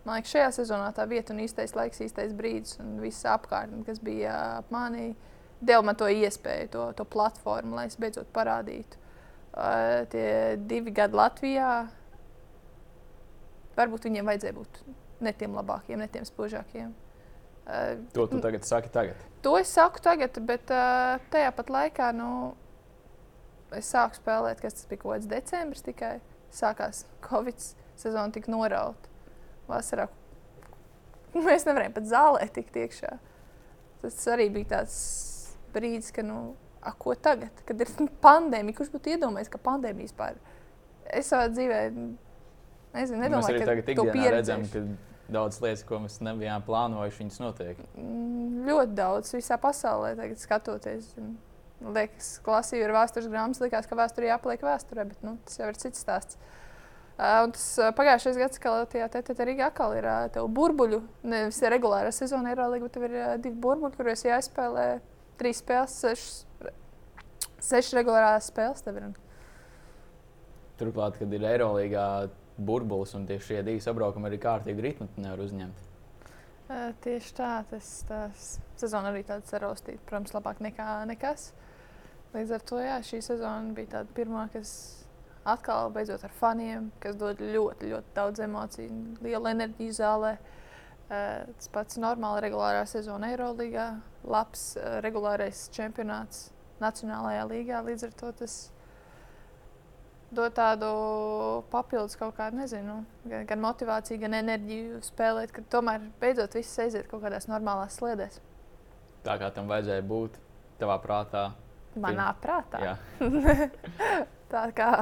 [0.09, 3.99] Man liekas, šajā sezonā tā vieta un īstais laiks, īstais brīdis un viss apkārtne, kas
[4.01, 4.33] bija
[4.63, 5.11] ap mani,
[5.61, 9.03] deva man to iespēju, to, to platformu, lai es beidzot parādītu.
[9.53, 11.73] Uh, tie divi gadi Latvijā,
[13.79, 14.81] varbūt viņiem vajadzēja būt
[15.25, 16.95] ne tiem labākiem, ne tiem spožākiem.
[17.69, 19.19] Uh, to tu tagad saki tagad?
[19.45, 22.31] To es saku tagad, bet uh, tajā pat laikā nu,
[23.77, 26.19] es sāku spēlēt, kas tas bija kaut kāds decembris tikai.
[26.49, 27.61] Sākās Covid
[28.01, 29.11] sezona, tika norauta
[29.69, 30.07] vasarā.
[31.49, 33.19] Mēs nevarējām pat zālē tikt iekšā.
[34.01, 34.97] Tas arī bija tāds
[35.75, 37.93] brīdis, ka, nu, a, ko tagad, kad ir
[38.27, 40.41] pandēmija, kurš būtu iedomājies, ka pandēmija vispār.
[41.13, 41.83] Es savā dzīvē
[42.95, 44.85] nezinu, nedomāju, mēs arī tagad ikdienā redzam, ka
[45.33, 47.83] daudz lietas, ko mēs nebijām plānojuši, viņas notiek.
[47.99, 51.11] Mm, ļoti daudz visā pasaulē tagad skatoties.
[51.79, 55.79] Liekas, klasīja ir vēstures grāmatas, likās, ka vēsturē jāpaliek vēsturē, bet nu, tas jau ir
[55.79, 56.41] cits stāsts.
[57.19, 57.67] Un tas
[57.99, 60.07] pagājušais gads, kad Latvijā TTT Rīgā atkal ir
[60.55, 64.85] burbuļu, nevis regulārā sezona ir līga, bet tev ir divi burbuļi, kuros jāizspēlē
[65.39, 66.37] trīs spēles, sešas,
[67.59, 68.87] sešas regulārās spēles.
[70.79, 75.85] Turklāt, kad ir Eirolandā burbulis un tieši šie divi sabraukumi arī kārtīgi ritmu nevar uzņemt.
[76.69, 81.53] Uh, tieši tā, tas, tas sezona arī tāds saraustīts, protams, labāk nekā nekas.
[82.35, 84.73] Līdz ar to jā, šī sezona bija tāda pirmā, kas
[85.49, 90.35] atkal beidzot ar faniem, kas dod ļoti, ļoti daudz emociju, lielu enerģiju zālē.
[91.09, 93.89] Uh, tas pats normāli regulārā sezona Eirolandā,
[94.29, 96.51] labs uh, regulārais čempionāts
[96.83, 97.81] Nacionālajā līgā.
[97.87, 98.59] Līdz ar to tas
[100.35, 100.89] dod tādu
[101.73, 107.09] papildus kaut kādu, nezinu, gan, gan motivāciju, gan enerģiju spēlēt, ka tomēr beidzot viss aiziet
[107.11, 108.41] kaut kādās normālās sliedēs.
[109.25, 110.39] Tā kā tam vajadzēja būt
[110.81, 111.49] tavā prātā.
[111.99, 112.97] Manā prātā.
[114.53, 114.93] Tā kā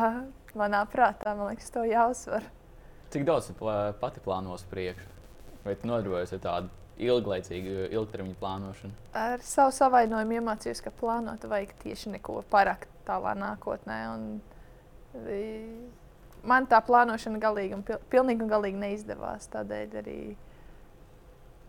[0.58, 2.46] manā prātā, man liekas, to jāuzsver.
[3.14, 3.52] Cik daudz
[4.00, 5.12] pati plāno uz priekšu?
[5.66, 8.98] Vai tu nodarbojies ar tādu ilglaicīgu, ilgtermiņa plānošanu?
[9.18, 13.98] Ar savu savainojumu iemācījos, ka plānot vajag tieši neko pārāk tālā nākotnē.
[14.14, 14.26] Un,
[16.46, 19.48] man tā plānošana galīgi un pilnīgi un galīgi neizdevās.
[19.52, 20.18] Tādēļ arī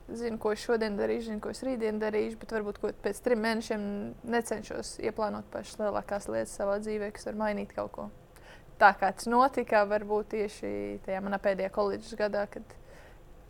[0.07, 3.83] zinu, ko es šodien darīšu, zinu, ko es rītdien darīšu, bet varbūt pēc trim mēnešiem
[4.35, 8.07] necenšos ieplānot pašas lielākās lietas savā dzīvē, kas var mainīt kaut ko.
[8.77, 10.71] Tā kā tas notika, varbūt tieši
[11.05, 12.75] tajā manā pēdējā koledžas gadā, kad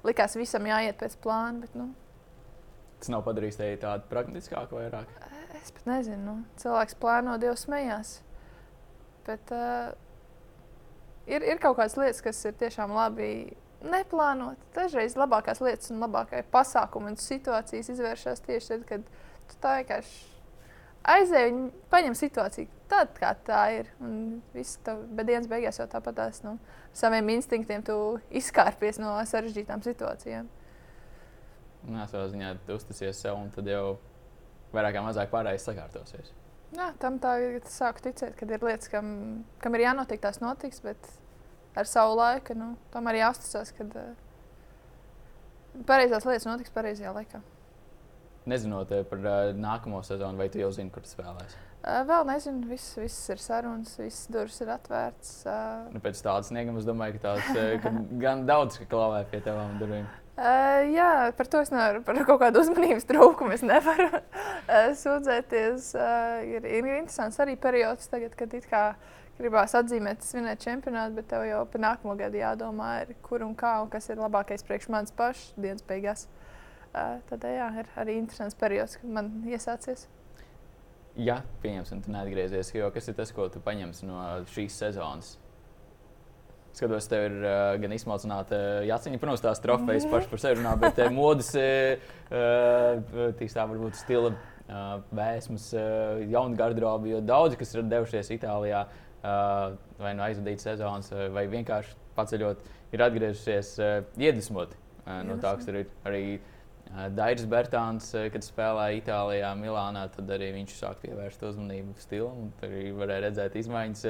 [0.07, 1.65] likās visam jāiet pēc plāna.
[1.65, 1.89] Bet, nu,
[3.01, 5.11] tas nav padarījis tevi tādu pragmatiskāku vairāk.
[5.59, 6.23] Es pat nezinu.
[6.23, 8.21] Nu, cilvēks plāno, Dievs smējās.
[9.27, 9.91] Bet uh,
[11.27, 13.31] ir, ir kaut kādas lietas, kas ir tiešām labi
[13.85, 14.61] neplānot.
[14.75, 19.05] Dažreiz labākās lietas un labākie pasākumi un situācijas izvēršas tieši tad, kad
[19.51, 20.25] tu tā vienkārši
[21.07, 23.91] aizēji un paņem situāciju tādu, kā tā ir.
[24.03, 26.57] Un viss tev, dienas beigās jau tāpat tās nu,
[26.95, 27.97] saviem instinktiem tu
[28.41, 30.49] izkārpies no sarežģītām situācijām.
[31.87, 33.97] Nē, savā ziņā uzticies sev, un tad jau
[34.73, 36.33] vairāk vai mazāk pārējais sakārtosies.
[36.75, 37.59] Jā, tam tā ir.
[37.61, 39.11] Es sāku ticēt, ka ir lietas, kam,
[39.63, 41.11] kam ir jānotiek, tās notiks, bet
[41.77, 44.09] ar savu laiku nu, tam arī jāuzticas, ka uh,
[45.87, 47.41] pareizās lietas notiks pareizajā laikā.
[48.47, 51.59] Nezinot eh, par uh, nākamo sezonu, vai tu jau zini, kur tu spēlēsi?
[51.87, 55.33] Uh, vēl nezinu, viss, viss ir sarunas, visas durvis ir atvērtas.
[55.45, 57.91] Uh, Nu, pēc tādas snieguma es domāju, ka tās eh, ka
[58.23, 60.07] gan daudz ka klavē pie tavām durvīm.
[60.37, 65.87] Uh, jā, par to es nevaru, par kaut kādu uzmanības trūkumu es nevaru uh, sūdzēties.
[65.97, 68.83] Uh, ir, ir interesants arī periods, tagad, kad it kā
[69.39, 73.79] gribās atzīmēt, svinēt čempionātu, bet tev jau par nākamo gadu jādomā, ir, kur un kā
[73.81, 76.27] un kas ir labākais priekš manis pašs dienas beigās.
[76.93, 80.05] Uh, tad jā, ir arī interesants periods, kad man iesācies.
[81.17, 84.21] Ja, pieņemsim, tu neatgriezies, jo kas ir tas, ko tu paņemsi no
[84.53, 85.33] šīs sezonas?
[86.77, 90.75] Skatos, tev ir uh, gan izsmalcināta uh, jāciņa, protams, tās trofejas pašas par sevi runā,
[90.77, 97.73] bet uh, modes, uh, tīstā varbūt stila uh, vēsmas, uh, jauna garderoba, jo daudzi, kas
[97.73, 102.63] ir devušies Itālijā, uh, vai nu aizvadīt sezonas, uh, vai vienkārši paceļot,
[102.93, 106.23] ir atgriežušies uh, iedvesmoti uh, no tā, kas tur ir arī.
[106.87, 112.53] Dairis Bertāns, uh, kad spēlēja Itālijā, Milānā, tad arī viņš sāk pievērst uzmanību stilam.
[112.61, 114.05] Tur arī varēja redzēt izmaiņas.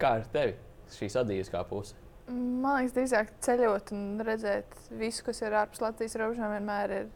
[0.00, 0.54] Kā ar tevi
[0.90, 1.96] šī sadzīves kā puse?
[2.30, 7.10] Man liekas, drīzāk ceļot un redzēt visu, kas ir ārpus Latvijas robežām, vienmēr ir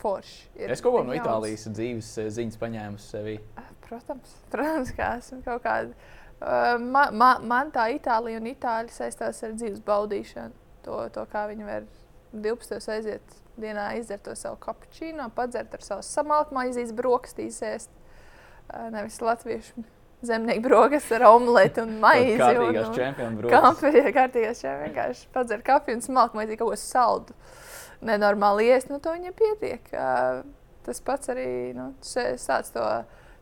[0.00, 0.48] forši.
[0.56, 1.14] Ir Es kaut ko no.
[1.16, 3.36] Itālijas dzīves uh, ziņas paņēmu sevi.
[3.86, 6.10] Protams, protams, kā esmu kaut kāda.
[6.42, 10.58] Uh, man, man, man tā Itālija un Itāļi saistās ar dzīves baudīšanu.
[10.86, 11.86] To, to kā viņi var
[12.32, 12.80] 12.
[12.90, 17.92] aiziet dienā, izdzert to savu kapučīnu, padzert ar savu samalku maizītes brokastīs, ēst.
[18.72, 19.84] Uh, nevis latviešu
[20.22, 22.36] zemnieku brokastis ar omleti un maizi.
[22.38, 23.50] un- Kārtīgās un- čempionu brūces.
[23.60, 27.34] Kafija kārtīgās šeit vienkārši padzer kafiju un smalku maizi kaut ko saldu.
[28.02, 29.90] Nenormāli iest, nu to viņam pietiek.
[30.82, 32.82] Tas pats arī, nu, sāc to.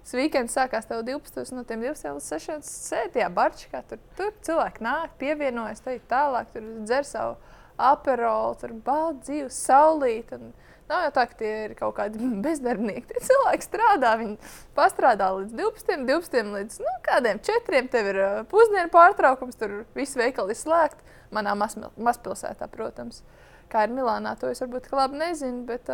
[0.00, 1.52] Tas weekends sākās tev 12.
[1.52, 2.64] no tiem 12 līdz 6.
[2.64, 3.82] sēdējā barčikā.
[3.88, 7.36] Tur, tur cilvēki nāk, pievienojas, te tālāk, tur dzer savu
[7.78, 10.32] aperolu, tur bauda dzīves saulīt.
[10.36, 10.52] Un,
[10.90, 13.06] Nav jau tā, ka tie ir kaut kādi bezdarbnieki.
[13.12, 14.36] Tie cilvēki strādā, viņi
[14.78, 17.82] pastrādā līdz 12, 12 līdz nu, kādiem 4.
[17.92, 21.06] Tev ir pusdienu pārtraukums, tur viss veikali ir slēgti.
[21.34, 23.20] Manā maz, mazpilsētā, protams,
[23.70, 25.86] kā ir Milānā, to es varbūt labi nezinu, bet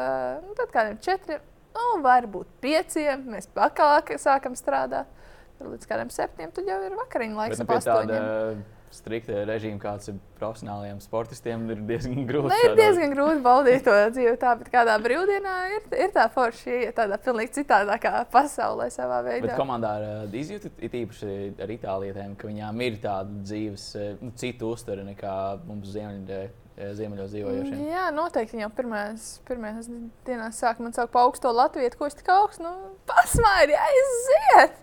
[0.47, 1.43] nu, tad kādiem 4,
[1.77, 2.97] nu, varbūt 5.
[3.27, 5.13] mēs pakāpē sākam strādāt.
[5.61, 6.49] Līdz kādiem 7.
[6.57, 12.19] tad jau ir vakariņu laiks, ap 8 striktie režīmi, kāds ir profesionāliem sportistiem, ir diezgan
[12.21, 12.51] nu, grūti.
[12.53, 14.35] Man ir diezgan grūti baudīt to dzīvi.
[14.43, 19.49] Tā, bet kādā brīvdienā ir, ir tā forša, ja tādā pilnīgi citādākā pasaulē savā veidā.
[19.49, 23.89] Bet komandā ar, eh, uh, izjūti it īpaši ar itālietēm, ka viņām ir tāda dzīves,
[24.01, 25.35] eh, nu, cita uztvere nekā
[25.67, 26.63] mums ziemeļiem.
[26.77, 27.85] Eh, Ziemeļos dzīvojošiem.
[27.89, 29.87] Jā, noteikti jau pirmās, pirmās
[30.27, 32.73] dienās sāk man sākt paaugstīt latviešu, ko es tik augstu nu,
[33.09, 34.77] pasmaidu, aiziet!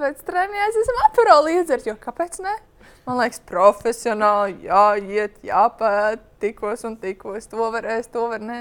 [0.00, 2.56] Pēc treniņa es esmu apgājusi līdzi, jo kāpēc ne?
[3.06, 8.60] Man liekas, profesionāli jāiet, jāpēt, tikos un tikos, to varēs, to var nē.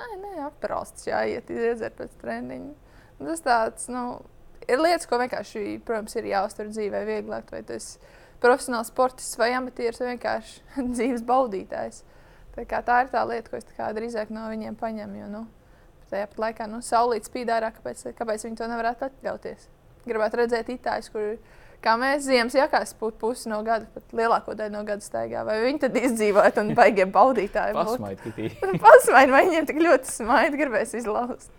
[0.00, 2.94] Nē, nē, aprols tas jāiet, iedzert pēc treniņa.
[3.20, 4.04] Un Tas tāds, nu,
[4.64, 9.52] ir lietas, ko vienkārši, protams, ir jāuztver dzīvē vieglāk, vai tas ir profesionāls sportists vai
[9.56, 12.02] amatieris vai vienkārši dzīves baudītājs.
[12.56, 15.20] Tā, tā ir tā lieta, ko es drīzāk no viņiem paņemu.
[15.20, 15.42] Jo, nu,
[16.10, 19.68] tajā pat laikā nu, saulīt spīd ārā, kāpēc, kāpēc viņi to nevarētu atļauties.
[20.08, 21.36] Gribētu redzēt itāļus, kur
[21.84, 25.44] kā mēs ziemas jakās būtu pusi no gada, pat lielāko daļu no gada staigā.
[25.48, 27.76] Vai viņi tad izdzīvotu un baigiem baudītāji?
[27.76, 28.50] Pasmaid, Kitī.
[28.84, 31.50] Pasmaidi, vai viņiem tik ļoti smaidi gribēs izlaust.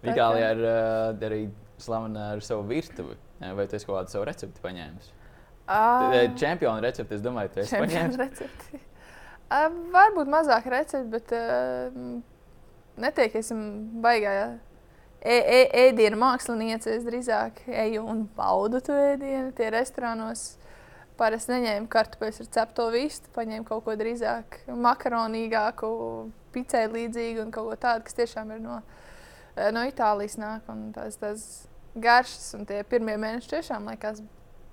[0.00, 1.40] Itālijā ir uh, arī
[1.80, 3.16] slavena ar savu virtuvi.
[3.40, 5.10] Eh, Vai tu esi kaut kādu savu recepti paņēmis?
[5.70, 8.18] Uh, Čempionu recepti, es domāju, tu esi paņēmis.
[8.24, 8.80] recepti.
[9.50, 12.18] Uh, varbūt mazāk recepti, bet uh,
[13.00, 14.02] netiek, esmu
[15.20, 15.30] baigā.
[15.30, 19.52] E e ēdienu māksliniece, es drīzāk eju un baudu to ēdienu.
[19.52, 20.56] Tie restorānos
[21.16, 25.90] parasti neņēmu kartupeļus ar cepto vistu, paņēmu kaut ko drīzāk makaronīgāku,
[26.54, 28.80] picē līdzīgu un kaut ko tādu, kas tiešām ir no,
[29.56, 30.62] eh, no Itālijas nāk.
[30.68, 34.22] un Tās, tās garšas un tie pirmie mēneši tiešām liekas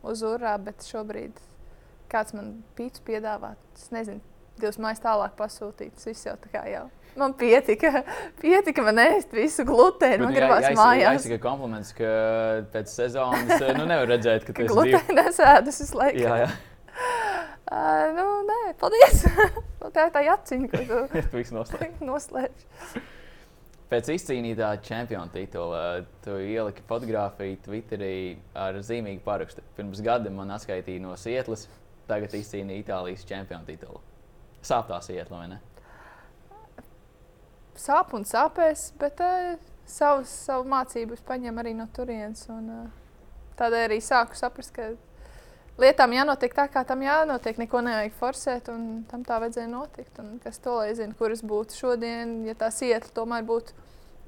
[0.04, 1.34] uz urā, bet šobrīd
[2.10, 3.56] kāds man pīcis piedāvā.
[3.76, 4.22] Es nezinu,
[4.58, 5.96] divas mājas tālāk pasūtīt.
[5.98, 6.88] Tas viss jau tā kā jau.
[7.18, 8.04] Man pietika,
[8.42, 10.28] pietika man ēst visu glutēnu.
[10.28, 11.26] Man gribās mājās.
[11.26, 12.12] Jā, kompliments, ka
[12.74, 16.26] pēc sezonas eh, nu, nevar redzēt, ka Ka glutēnu nesēdus visu laiku.
[16.26, 16.52] Jā, jā,
[17.68, 19.26] Uh, nu, nē, paldies.
[19.82, 20.80] Nu, tā ir tā atziņa, ko
[21.12, 22.00] tu tu noslēdz.
[22.02, 22.64] noslēdz.
[23.92, 25.82] Pēc izcīnītā čempiona titula
[26.26, 28.16] tu ieliki fotografiju Twitterī
[28.58, 29.64] ar zīmīgu parakstu.
[29.78, 31.68] Pirms gada man atskaitīja no Sietlas,
[32.10, 34.02] tagad izcīnīja Itālijas čempiona titulu.
[34.66, 35.62] Sāp tā Sietla, vai ne?
[37.88, 39.54] Sāp un sāpēs, bet uh,
[39.88, 42.44] savus, savu mācību paņem arī no turienes.
[42.52, 43.28] Un, uh,
[43.60, 44.90] tādēļ arī sāku saprast, ka
[45.80, 47.60] lietām jānotiek tā, kā tam jānotiek.
[47.62, 50.20] Neko nevajag forsēt, un tam tā vajadzēja notikt.
[50.20, 53.76] Un kas to lai zina, kur es būtu šodien, ja tā sieta tomēr būtu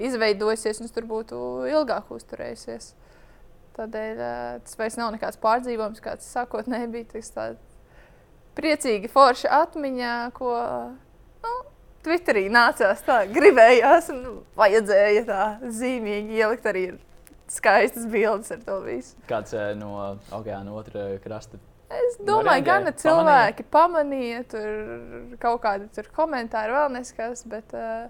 [0.08, 2.94] izveidojusies, un es tur būtu ilgāk uzturējusies.
[3.76, 7.12] Tādēļ uh, tas vairs nav nekāds pārdzīvojums, kāds sākotnēji bija.
[7.18, 7.78] Tas tāds
[8.56, 10.56] priecīgi, forša atmiņā, ko
[11.44, 11.54] nu,
[12.06, 14.20] Twitterī nācās tā, gribējās un
[14.60, 15.44] vajadzēja tā
[15.80, 16.86] zīmīgi ielikt arī
[17.52, 19.18] skaistas bildes ar to visu.
[19.30, 19.96] Kāds uh, no
[20.36, 21.60] okeāna otrā krasta?
[21.90, 28.06] Es domāju, gan cilvēki pamanīja, tur kaut kādi tur komentāri vēl neskas, bet uh,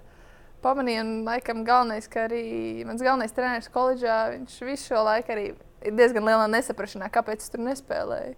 [0.64, 5.46] pamanīja, un laikam galvenais, ka arī mans galvenais treneris koledžā, viņš visu šo laiku arī
[5.80, 8.36] ir diezgan lielā nesaprašanā, kāpēc es tur nespēlēju.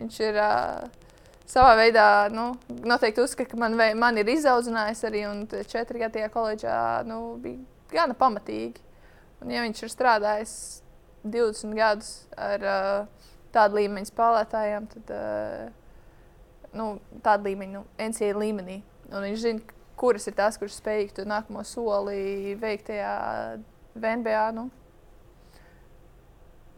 [0.00, 0.90] Viņš ir uh,
[1.50, 2.52] savā veidā nu,
[2.86, 6.76] noteikti uzskata, ka man, man ir izaudzinājis arī, un četri gadi tajā koledžā
[7.08, 7.58] nu, bija
[7.94, 8.86] gana pamatīgi.
[9.40, 10.54] Un, ja viņš ir strādājis
[11.24, 15.68] 20 gadus ar uh, tādu līmeņu spēlētājiem, tad uh,
[16.76, 16.92] nu,
[17.24, 18.80] tāda līmeņa, nu, NCA līmenī.
[19.10, 23.14] Un viņš zina, kuras ir tās, kuras spējīgi to nākamo soli veikt tajā
[23.96, 24.44] VNBA.
[24.56, 24.68] Nu,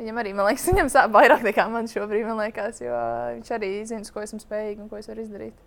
[0.03, 3.03] Viņam arī, man liekas, viņam sāp vairāk nekā man šobrīd, man liekas, jo
[3.36, 5.61] viņš arī zina, ko esmu spējīgs un ko es varu izdarīt.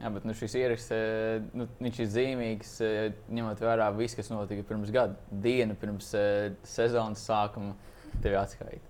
[0.00, 2.98] Jā, bet nu, šis ieraksts, eh, nu, viņš ir zīmīgs, eh,
[3.32, 7.72] ņemot vērā visu, kas notika pirms gada, dienu pirms uh, sezonas sākuma,
[8.20, 8.84] tev atskaita.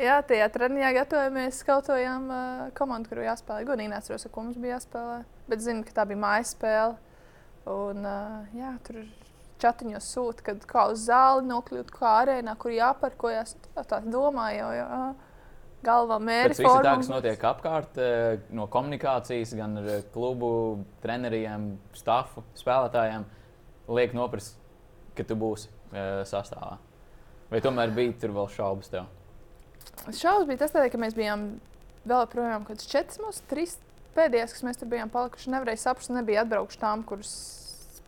[0.00, 3.64] Jā, tajā treniņā gatavojamies, skautījām uh, komandu, kuru jāspēlē.
[3.68, 5.18] Godīgi neatceros, ko mums bija jāspēlē,
[5.48, 6.96] bet zinu, ka tā bija mājas spēle.
[7.68, 9.02] Un, uh, jā, tur
[9.62, 13.56] čatiņos sūta, kad kā uz zāli nokļūt, kā arēnā, kur jāparkojas.
[13.70, 15.00] Tā, tā domāju, jau, jā.
[15.86, 16.60] galvā mērķis.
[16.60, 18.00] Tas viss tāds notiek apkārt
[18.56, 20.52] no komunikācijas, gan ar klubu
[21.04, 23.26] treneriem, stafu, spēlētājiem.
[23.90, 24.58] Liek noprast,
[25.18, 26.78] ka tu būsi uh, sastāvā.
[27.50, 29.08] Vai tomēr bija tur vēl šaubas tev?
[30.14, 31.46] Šaubas bija tas, tādēļ, ka mēs bijām
[32.08, 33.74] vēl projām kaut kādas četras, mūsu trīs
[34.14, 35.50] pēdējās, kas mēs tur bijām palikuši.
[35.54, 37.32] Nevarēja saprast, nebija atbraukuši tām, kuras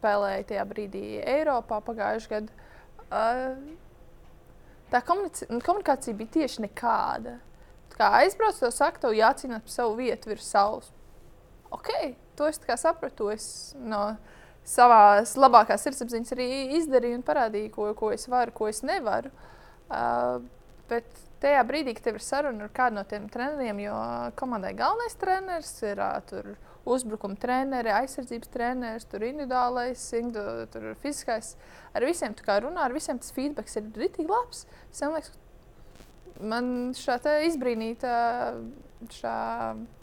[0.03, 2.69] spēlēja tajā brīdī Eiropā pagājušajā gadā.
[3.13, 3.55] Uh,
[4.91, 7.39] tā komunikācija bija tieši nekāda.
[7.93, 10.89] Kā aizbrauc, to saka, tev jācīnās par savu vietu virs saules.
[11.73, 11.91] Ok,
[12.37, 13.31] to es sapratu.
[13.31, 14.17] Es no
[14.65, 16.49] savas labākās sirdsapziņas arī
[16.79, 19.33] izdarīju un parādīju, ko, ko es varu, ko es nevaru.
[19.93, 20.41] Uh,
[20.89, 21.09] bet
[21.43, 23.97] tajā brīdī, kad tev ir saruna ar kādu no tiem treneriem, jo
[24.39, 26.55] komandai galvenais treneris ir uh, tur
[26.89, 31.55] uzbrukuma treneri, aizsardzības treneris, tur individuālais, individu, tur fiziskais.
[31.95, 34.65] Ar visiem tā kā runā, ar visiem tas feedback ir rītīgi labs.
[34.91, 35.31] Es liekas,
[36.43, 36.67] man
[36.99, 38.15] šā izbrīnīta
[39.13, 39.37] šā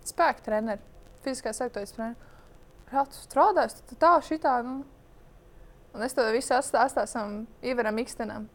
[0.07, 0.83] spēka treneri,
[1.25, 2.29] fiziskā sektoras treneri.
[2.89, 4.59] Jā, tu strādāji, tu tā, šitā.
[4.65, 4.79] Nu.
[5.93, 8.47] Un es to visu atstāju Ivaram Ikstenam.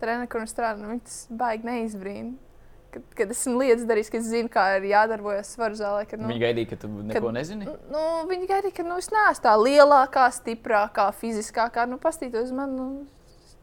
[0.00, 2.51] Trenerim, kurš strādā, nu, viņš baigi neizbrīna
[2.92, 6.04] kad, kad esmu lietas darījis, ka es zinu, kā ir jādarbojas svaru zālē.
[6.08, 7.68] Kad, nu, viņi gaidīja, ka tu neko kad, nezini.
[7.92, 11.86] Nu, viņi gaidīja, ka nu, es neesmu tā lielākā, stiprākā, fiziskākā.
[11.88, 12.88] Nu, Pastītos uz mani nu,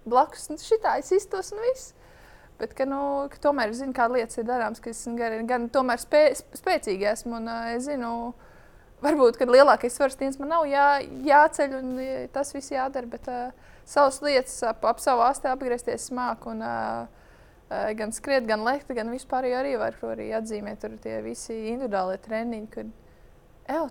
[0.10, 1.94] blakus, nu, šitā es iztos un viss.
[2.60, 3.02] Bet, ka, nu,
[3.32, 6.24] ka tomēr zinu, kāda lietas ir darāmas, ka es gan, gan tomēr spē,
[6.60, 7.38] spēcīgi esmu.
[7.40, 8.34] Un, uh, es zinu,
[9.06, 10.90] varbūt, kad lielākais svars dienas man nav jā,
[11.30, 11.94] jāceļ un
[12.34, 16.50] tas viss jādara, bet uh, savas lietas ap, ap savu asti apgriezties smāk.
[16.52, 17.19] Un, uh,
[17.70, 22.70] gan skriet, gan lekt, gan vispār arī var arī atzīmēt tur tie visi individuālie treniņi,
[22.74, 22.94] kad
[23.70, 23.90] evo,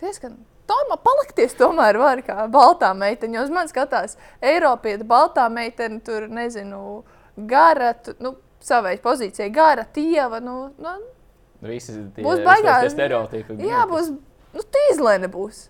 [0.00, 3.42] diezgan Tomā palikties tomēr var kā baltā meitene.
[3.42, 7.02] Uz manis skatās Eiropieta, baltā meitene, tur nezinu,
[7.50, 8.32] gara, tu, nu,
[8.64, 10.40] savai pozīcijai, gara, tieva.
[10.40, 10.94] Nu, nu,
[11.64, 12.96] Visi tie būs baigās.
[13.60, 14.10] Jā, būs,
[14.56, 15.66] nu, tīzlēne būs.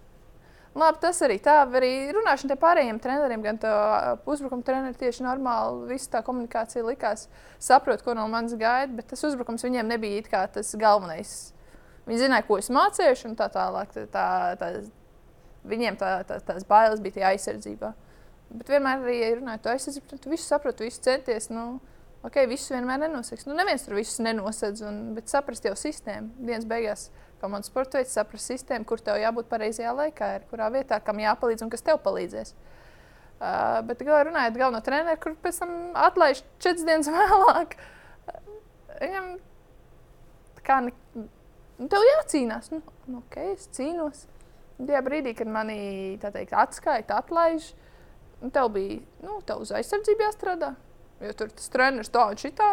[0.74, 3.60] Labi, tas arī tā, arī runāšana ar pārējiem treneriem, gan
[4.26, 5.92] uzbrukuma treneriem tieši normāli.
[5.92, 7.28] Visa tā komunikācija likās,
[7.62, 11.36] saprot, ko no manis gaida, bet tas uzbrukums viņiem nebija tas galvenais.
[12.08, 13.94] Viņi zināja, ko es mācījuši, un tā tālāk.
[13.94, 14.26] Tā, tā,
[14.60, 14.72] tā,
[15.70, 17.94] viņiem tā, tā, tās bailes bija tajā aizsardzībā.
[18.54, 21.48] Bet vienmēr arī runājot par aizsardzību, tad tu visu saproti, visu centies.
[21.54, 21.64] Nu,
[22.26, 23.46] ok, visus vienmēr nenoseks.
[23.48, 26.34] Nu, neviens tur visus nenosedz, un, bet saprast jau sistēmu.
[26.44, 27.08] Dienas beigās
[27.44, 31.66] komandas sporta veids, saprast sistēmu, kur tev jābūt pareizajā laikā, ir, kurā vietā, kam jāpalīdz
[31.66, 32.54] un kas tev palīdzēs.
[33.34, 37.76] Uh, bet galvenā runājot galveno treneru, kur pēc tam atlaiž četras dienas vēlāk.
[39.02, 39.34] Viņam
[40.64, 42.70] kā ne, nu, tev jācīnās.
[42.72, 44.24] Nu, nu, ok, es cīnos.
[44.78, 45.78] Tajā brīdī, kad manī
[46.22, 47.70] teikt, atskaita, atlaiž,
[48.40, 50.74] nu, tev bija nu, tev uz aizsardzību jāstrādā.
[51.22, 52.70] Jo tur tas treneris to un šitā.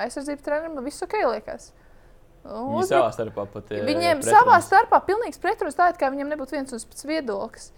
[0.00, 1.72] Aizsardzības trenerim viss ok liekas.
[2.44, 3.84] Viņi savā starpā pat ir.
[3.84, 4.32] Viņiem pretrunas.
[4.32, 7.68] savā starpā pilnīgs pretruns tā, it kā viņiem nebūtu viens un pats viedoklis.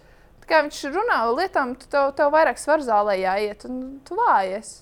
[0.43, 4.19] Tā kā viņš runā par lietām, tu tev, tev vairāk svaru zālē jāiet, un tu
[4.19, 4.81] vājies.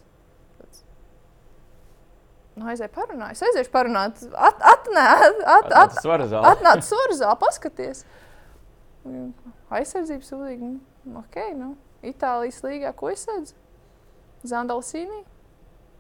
[2.61, 4.21] Nu, aizēju parunāt, es aiziešu parunāt.
[4.37, 5.05] At, atnē,
[5.49, 6.43] at, at, zāli.
[6.51, 8.03] Atnāc svaru zāli, paskaties.
[9.73, 10.69] Aizsardzības sūdzīga.
[10.69, 11.71] Nu, ok, nu,
[12.05, 13.57] Itālijas līgā, ko es redzu?
[14.51, 15.23] Zandalsīnī,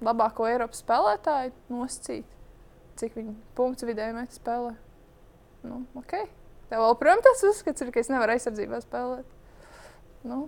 [0.05, 2.29] labāko Eiropas spēlētāju nosacīt.
[3.01, 4.75] Cik viņi punktu vidēji met spēlē.
[5.65, 6.17] Nu, ok.
[6.71, 9.29] Tev protams, tas uzskats ir, ka es nevaru aizsardzībā spēlēt.
[10.29, 10.45] Nu.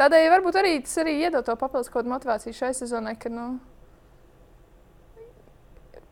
[0.00, 3.58] Tādēļ varbūt arī tas arī iedod to papildus kaut kādu motivāciju šai sezonai, ka, nu,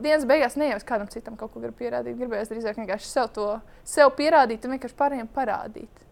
[0.03, 2.19] dienas beigās ne jau es kādam citam kaut ko gribu pierādīt.
[2.19, 3.49] Gribējās drīzāk vienkārši sev to
[3.87, 6.05] sev pierādīt un vienkārši pārējiem parādīt.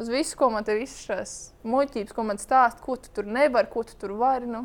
[0.00, 1.34] Uz visu, ko man te visas šīs
[1.68, 4.48] muļķības, ko man stāsta, ko tu tur nevari, ko tu tur vari.
[4.50, 4.64] Nu,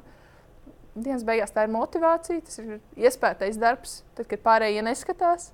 [1.04, 5.52] dienas beigās tā ir motivācija, tas ir iespējas darbs, tad, kad pārējie neskatās.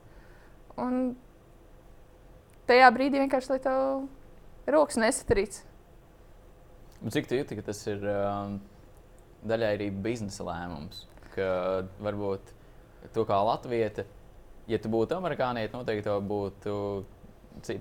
[0.80, 1.14] Un
[2.70, 5.60] tajā brīdī vienkārši lai tev rokas nesatrīc.
[7.14, 8.58] Cik tu jūti, ka tas ir um,
[9.48, 11.04] daļai arī biznesa lēmums?
[11.34, 11.48] Ka
[12.04, 12.54] varbūt
[13.14, 14.06] tu kā latvieta,
[14.72, 16.76] ja tu būtu amerikānieti, noteikti tev būtu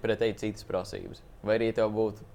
[0.03, 1.23] pretēji citas prasības.
[1.47, 2.27] Vai arī tev būtu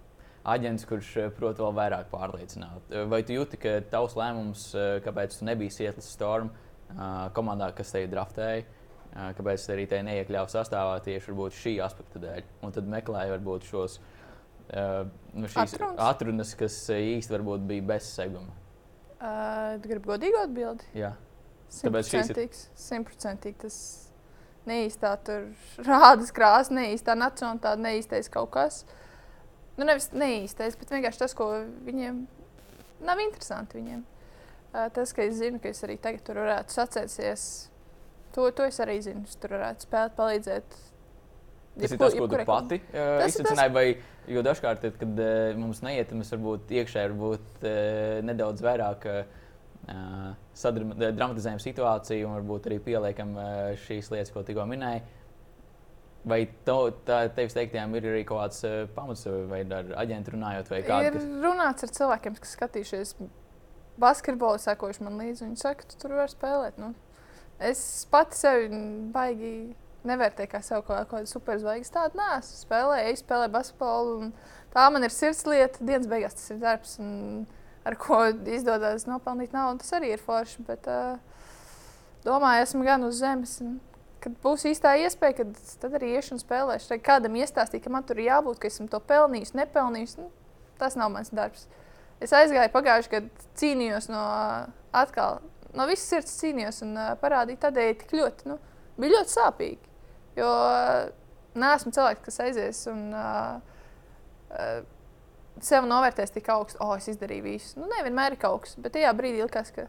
[0.54, 2.96] aģents, kurš eh, prot vēl vairāk pārliecināt.
[3.12, 6.54] Vai tu jūti, ka tavs lēmums, eh, kāpēc tu nebija Seattle Storm
[7.36, 8.62] komandā, kas tevi draftēja,
[9.36, 12.46] kāpēc arī te neiekļāva sastāvā tieši šī aspekta dēļ.
[12.64, 13.98] Un tad meklēja varbūt šos
[15.36, 15.50] nu,
[16.00, 16.54] Atrunas.
[16.56, 16.80] kas
[17.34, 18.56] varbūt bija bez seguma.
[19.18, 20.88] Uh, gribu godīgu atbildi.
[20.96, 21.12] Jā.
[21.74, 22.60] Šīs ir-.
[22.80, 23.78] Simtprocentīgi tas
[24.68, 25.48] neīstā tur
[25.88, 28.84] rādas krāsa, neīstā nacionālitāte, neīstais kaut kas.
[29.78, 31.52] Nu, nevis neīstais, bet vienkārši tas, ko
[31.86, 32.24] viņiem
[33.06, 33.78] nav interesanti.
[33.82, 34.04] Viņiem.
[34.94, 37.44] Tas, ka es zinu, ka es arī tagad tur varētu sacensties,
[38.36, 39.24] to, to es arī zinu.
[39.30, 40.78] Es tur varētu spēlēt, palīdzēt.
[41.78, 43.74] Tas ir tas, ko tu pati uh, izsacināji.
[43.74, 43.86] Vai,
[44.34, 49.20] jo dažkārt, tad, kad uh, mums neiet, mēs varbūt iekšēji varbūt, uh, nedaudz vairāk uh,
[50.58, 53.36] sadram- eh, dramatizējam situāciju un varbūt arī pieliekam
[53.86, 55.06] šīs lietas, ko tikko minēji.
[56.28, 60.72] Vai to, tā, tevis teiktajām ir arī kaut kāds uh, pamats, vai ar aģentu runājot,
[60.74, 61.12] vai Ir kādu?
[61.16, 61.28] Kas...
[61.46, 63.14] runāts ar cilvēkiem, kas skatījušies
[64.02, 65.46] basketbolu, sekojuši man līdzi.
[65.46, 66.82] Viņi saka, tu tur vari spēlēt.
[66.82, 66.92] Nu,
[67.64, 68.82] es pati sevi
[69.14, 69.54] baigi
[70.08, 71.94] nevērtēju kā sev kaut kādu superzvaigzni.
[71.96, 74.20] Tāda nē, es spēlēju, es spēlēju basketbolu.
[74.28, 74.34] un
[74.78, 75.82] Tā man ir sirdslieta.
[75.82, 77.48] Dienas beigās tas ir darbs, un
[77.88, 78.20] ar ko
[78.54, 79.82] izdodas nopelnīt naudu.
[79.82, 80.66] Tas arī ir forši.
[80.68, 81.18] Bet, uh,
[82.26, 83.58] domāju, esmu gan uz zemes.
[83.66, 83.80] Un,
[84.24, 86.90] kad būs īstā iespēja, tad, tad arī iešu un spēlēšu.
[86.92, 90.18] Tad kādam iestāstīt, ka man tur ir jābūt, ka esmu to pelnījis, nepelnījis.
[90.22, 90.32] Nu,
[90.82, 91.68] tas nav mans darbs.
[92.24, 94.24] Es aizgāju pagājušajā gadā, cīnījos no
[94.98, 95.42] atkal,
[95.78, 98.50] no visas sirds cīnījos un parādīju tādēļ tik ļoti.
[98.50, 98.58] Nu,
[98.98, 99.96] bija ļoti sāpīgi.
[100.38, 100.52] Jo
[101.58, 103.58] neesmu cilvēks, kas aizies un uh,
[104.54, 104.80] uh,
[105.64, 107.78] sev novērtēs tik augstu, oh, es izdarīju visu.
[107.82, 109.88] Nu, nevienmēr ir kaut kas, bet tajā brīdī likās, ka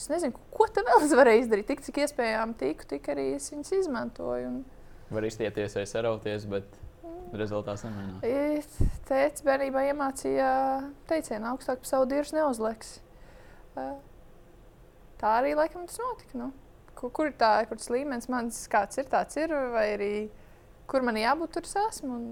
[0.00, 1.68] es nezinu, ko te vēl es varēju izdarīt.
[1.70, 4.50] Tik cik iespējām tiku, tik arī es viņus izmantoju.
[4.52, 4.60] Un,
[5.14, 6.76] Var izstieties vai sarauties, bet
[7.36, 8.78] rezultāts nemainās.
[9.08, 10.50] Teicu, bērnībā iemācīja
[11.08, 12.98] teicienu, augstāk par savu dirzu neuzliks.
[15.18, 16.38] Tā arī laikam tas notika.
[16.38, 16.52] Nu.
[16.98, 20.12] Kur, kur ir tā, kur tas līmenis mans, kāds ir, tāds ir, vai arī
[20.90, 22.16] kur man jābūt, tur es esmu.
[22.16, 22.28] Un,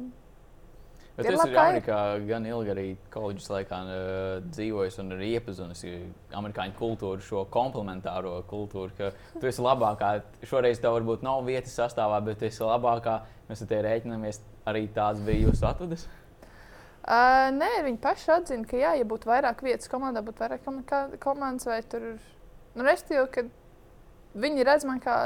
[1.17, 1.57] Bet es ir.
[1.57, 1.99] Amerikā
[2.29, 4.01] gan ilgi arī koledžas laikā uh,
[4.51, 5.81] dzīvoju un arī iepazinis
[6.37, 10.11] amerikāņu kultūru, šo komplementāro kultūru, ka tu esi labākā.
[10.45, 13.23] Šoreiz tev varbūt nav vietas sastāvā, bet tu esi labākā.
[13.49, 14.43] Mēs ar tevi rēķinamies.
[14.69, 16.05] Arī tāds bija jūsu atvadas.
[17.07, 21.69] uh, nē, viņi paši atzina, ka jā, ja būtu vairāk vietas komandā, būtu vairāk komandas
[21.71, 22.11] vai tur.
[22.77, 23.49] Nu, Restīvi, ka
[24.37, 25.17] viņi redz man kā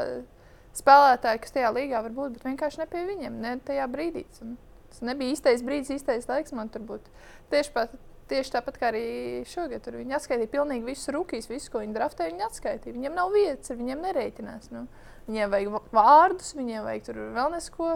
[0.79, 4.29] spēlētāju, kas tajā līgā var būt, bet vienkārši ne pie viņiem, ne tajā brīdī.
[4.45, 4.59] Un
[4.91, 7.09] Tas nebija īstais brīdis, īstais laiks man tur būt.
[7.53, 7.93] Tieši, pat,
[8.31, 9.05] tieši tāpat kā arī
[9.49, 9.83] šogad.
[9.85, 12.35] Tur viņi atskaitīja pilnīgi visus rūkīs, visu, ko viņi draftēja.
[12.35, 12.97] Viņi atskaitīja.
[12.97, 14.71] Viņiem nav vietas, viņiem nereiķinās.
[14.75, 14.87] Nu.
[15.29, 17.93] Viņiem vajag va- vārdus, viņiem vajag tur vēl nesko.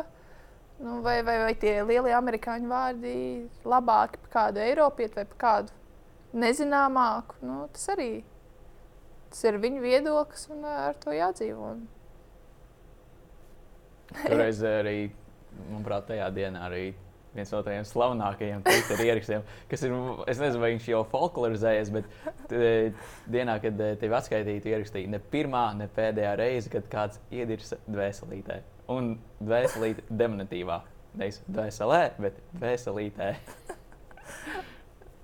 [0.84, 3.16] Nu, vai, vai, vai tie lielie amerikāņu vārdi
[3.62, 5.76] labāki par kādu eiropietu vai par kādu
[6.34, 7.38] nezināmāku?
[7.46, 8.24] Nu, tas arī
[9.30, 11.74] tas ir viņu viedoklis un ar to jādzīvo.
[14.14, 14.98] Toreiz arī,
[15.70, 16.84] manuprāt, tajā dienā arī
[17.34, 19.94] viens no tādiem slavenākajiem Twitter ierakstiem, kas ir,
[20.30, 22.08] es nezinu, vai viņš jau folklorizējies, bet
[22.50, 22.92] t-
[23.34, 28.60] dienā, kad eh, tevi atskaitītu, ierakstīja ne pirmā, ne pēdējā reize, kad kāds iedirsa dvēselītē.
[28.94, 30.82] Un dvēselīte demonatīvā.
[31.18, 33.30] Nevis dvēselē, bet dvēselītē.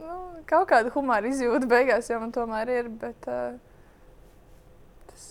[0.01, 0.15] Nu,
[0.49, 2.91] kaut kāda humora izjūta beigās jau man tomēr ir.
[3.03, 3.59] Bet, uh,
[5.11, 5.25] tas,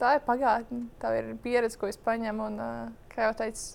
[0.00, 2.48] tā ir pagātne, tā ir pieredze, ko es paņemu.
[2.48, 3.68] Un, uh, kā jau teicu,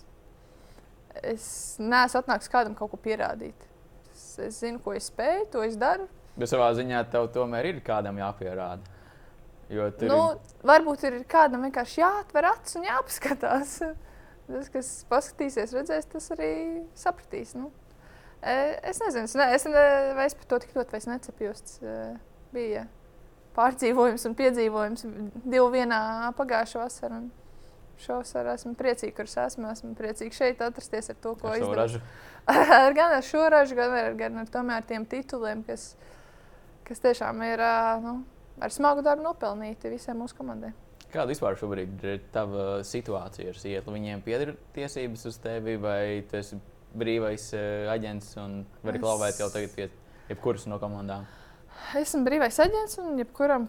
[1.22, 1.44] es
[1.82, 3.68] neesmu atnācis kādam kaut ko pierādīt.
[4.12, 6.08] Es, es zinu, ko es spēju, to es daru.
[6.36, 9.00] Bet savā ziņā tev tomēr ir kādam jāpierāda.
[9.72, 13.76] Jo tur Nu, ir varbūt ir kādam vienkārši jāatver acis un jāpaskatās.
[14.48, 16.52] Tas, kas paskatīsies, redzēs, tas arī
[16.98, 17.54] sapratīs.
[17.56, 17.70] Nu.
[18.42, 19.84] E, Es nezinu, es, ne, es ne,
[20.26, 21.62] es par to tik ļoti necepjos.
[21.62, 21.94] Tas e,
[22.52, 22.86] bija
[23.56, 25.06] pārdzīvojums un piedzīvojums
[25.44, 27.22] divu vienā pagājušā vasarā.
[28.02, 29.70] Šovasar esmu priecīga, kur es esmu.
[29.72, 32.00] Esmu priecīga šeit atrasties ar to, ko izdarīju.
[32.98, 35.92] gan ar šo ražu, gan ar, gan ar tomēr tiem tituliem, kas,
[36.88, 37.62] kas tiešām ir
[38.02, 38.16] nu,
[38.62, 40.72] ar smagu darbu nopelnīti visiem mūsu komandai.
[41.12, 43.92] Kāda vispār šobrīd ir tava situācija ar Sietlu?
[43.92, 46.56] Viņiem pieder tiesības uz tevi, vai tu esi
[46.96, 47.50] brīvais
[47.92, 49.90] aģents un vari Es- klauvēt jau tagad pie
[50.32, 51.26] jebkuras no komandām?
[51.98, 53.68] Esmu brīvais aģents, un jebkuram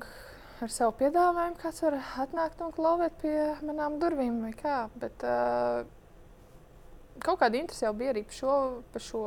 [0.63, 3.35] ar savu piedāvājumu kāds var atnākt un klauvēt pie
[3.65, 4.77] manām durvīm vai kā.
[4.99, 5.83] Bet, uh,
[7.21, 8.53] Kaut kāda interese jau bija arī par šo,
[8.91, 9.19] par šo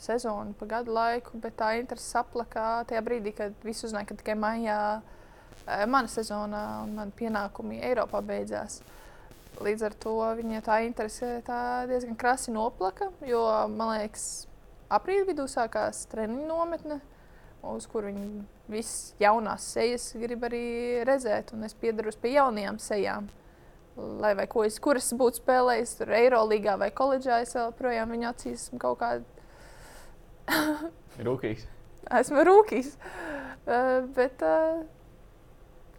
[0.00, 4.36] sezonu, pa gadu laiku, bet tā interese saplaka tajā brīdī, kad visi uzzināja, ka tikai
[4.38, 4.76] maijā
[5.90, 8.80] mana sezona un mani pienākumi Eiropā beidzās.
[9.62, 11.58] Līdz ar to viņa tā interese tā
[11.90, 13.42] diezgan krasi noplaka, jo
[13.74, 14.46] man liekas,
[14.94, 17.00] aprīļa vidū sākās treniņu nometne,
[17.62, 18.42] uz kur viņi
[18.72, 20.62] visas jaunās sejas grib arī
[21.06, 23.28] redzēt, un es piedaros pie jaunajām sejām.
[23.96, 28.30] Lai vai ko es, kur es būtu spēlējis, tur Eirolandā vai koledžā, es joprojām viņa
[28.32, 29.26] acīs esmu kaut kāda
[31.26, 31.66] Rūkīgs.
[32.20, 32.94] esmu rūkīs.
[33.62, 34.80] Uh, bet uh,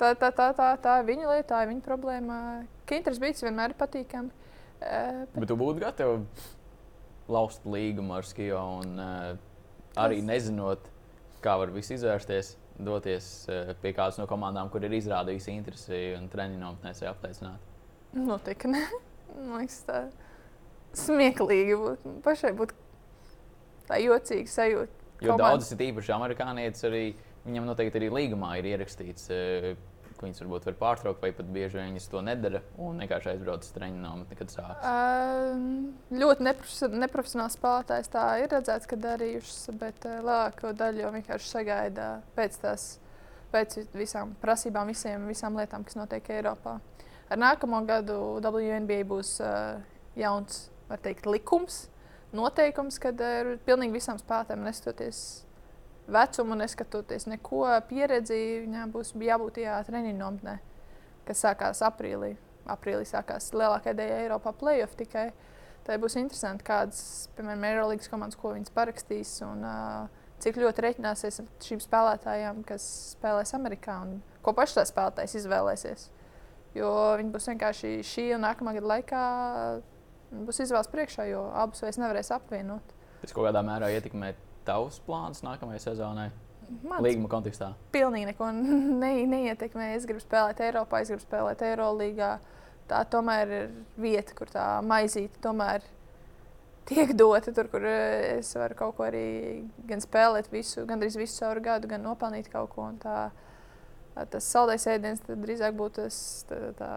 [0.01, 2.39] tā, tā, tā, tā, tā ir viņa lieta, tā ir viņa problēma.
[2.89, 4.33] Kinters beigts vienmēr patīkami.
[4.83, 6.49] Uh, Bet tu būtu gatavs
[7.31, 9.29] laust līgumu ar Skijo un uh,
[9.95, 10.89] arī Tas- nezinot,
[11.43, 16.29] kā var viss izvērsties, doties uh, pie kādas no komandām, kur ir izrādījusi interesi un
[16.31, 17.69] treniņu nometnēs vai apliecināt.
[18.17, 18.83] Noteikti ne.
[19.49, 20.03] Man liekas, tā
[20.97, 22.15] smieklīgi būtu.
[22.25, 22.77] Pašai būtu
[23.89, 24.99] tā jocīga sajūta.
[25.23, 27.03] Jo Komanda- daudzas ir īpaši amerikānietis, arī
[27.45, 29.73] viņam noteikti arī līgumā ir ierakstīts, eh,
[30.23, 33.65] ka viņas varbūt var pārtraukt, vai pat bieži vien viņas to nedara un vienkārši aizbrauc
[33.65, 34.85] uz treniņu nometni, kad sākas.
[34.87, 41.13] Um, ļoti neprofes- neprofesionāls spēlētājs tā ir redzēts, ka darījušas, bet uh, lielāko daļu jau
[41.17, 42.87] vienkārši sagaida pēc tās,
[43.51, 46.79] pēc visām prasībām, visiem, visām lietām, kas notiek Eiropā.
[47.29, 49.81] Ar nākamo gadu WNBA būs uh,
[50.19, 50.69] jauns,
[51.03, 51.87] teikt, likums,
[52.31, 55.25] noteikums, kad uh, pilnīgi visām spēlētājiem neskatoties
[56.07, 60.57] vecumu, neskatoties neko pieredzi, viņām būs jābūt tajā treniņu nometnē,
[61.27, 62.33] kas sākās aprīlī.
[62.69, 65.31] Aprīlī sākās lielākā daļa Eiropā playoff tikai.
[65.83, 71.41] Tā būs interesanti, kādas, piemēram, Eirolandes komandas, ko viņas parakstīs un uh, cik ļoti reiķināsies
[71.43, 72.85] ar šīm spēlētājām, kas
[73.17, 76.07] spēlēs Amerikā un ko pašs tās spēlētājs izvēlēsies.
[76.77, 76.89] Jo
[77.19, 79.25] viņi būs vienkārši šī un nākamā gada laikā
[80.47, 82.95] būs izvēles priekšā, jo abus vairs nevarēs apvienot.
[83.21, 84.33] Tas kaut kādā mērā ietekmē
[84.67, 86.29] tavus plānus nākamajai sezonai,
[86.83, 87.73] Mans līguma kontekstā.
[87.93, 88.51] pilnīgi neko
[89.03, 89.91] ne, neietekmē.
[89.97, 92.37] Es gribu spēlēt Eiropā, es gribu spēlēt Eirolandā.
[92.89, 95.83] Tā tomēr ir vieta, kur tā maizīte tomēr
[96.89, 97.53] tiek dota.
[97.55, 99.25] Tur, kur eh, es varu kaut ko arī
[99.87, 102.89] gan spēlēt, visu, gan arī visu savu gadu, gan nopelnīt kaut ko.
[102.91, 102.99] Un
[104.13, 106.89] Tā, tas saldais ēdiens drīzāk būtu tas, tā, tā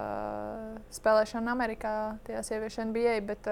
[0.92, 1.92] spēlēšana Amerikā,
[2.26, 3.14] tajā sieviešu NBA.
[3.24, 3.46] Bet,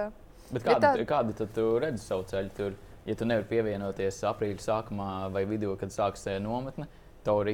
[0.52, 2.74] Bet Ja kāda, tā- tad tu redzi savu ceļu tur?
[3.06, 6.86] Ja tu nevari pievienoties aprīļa sākumā vai vidū, kad sāksies eh, nometne,
[7.24, 7.50] tev ir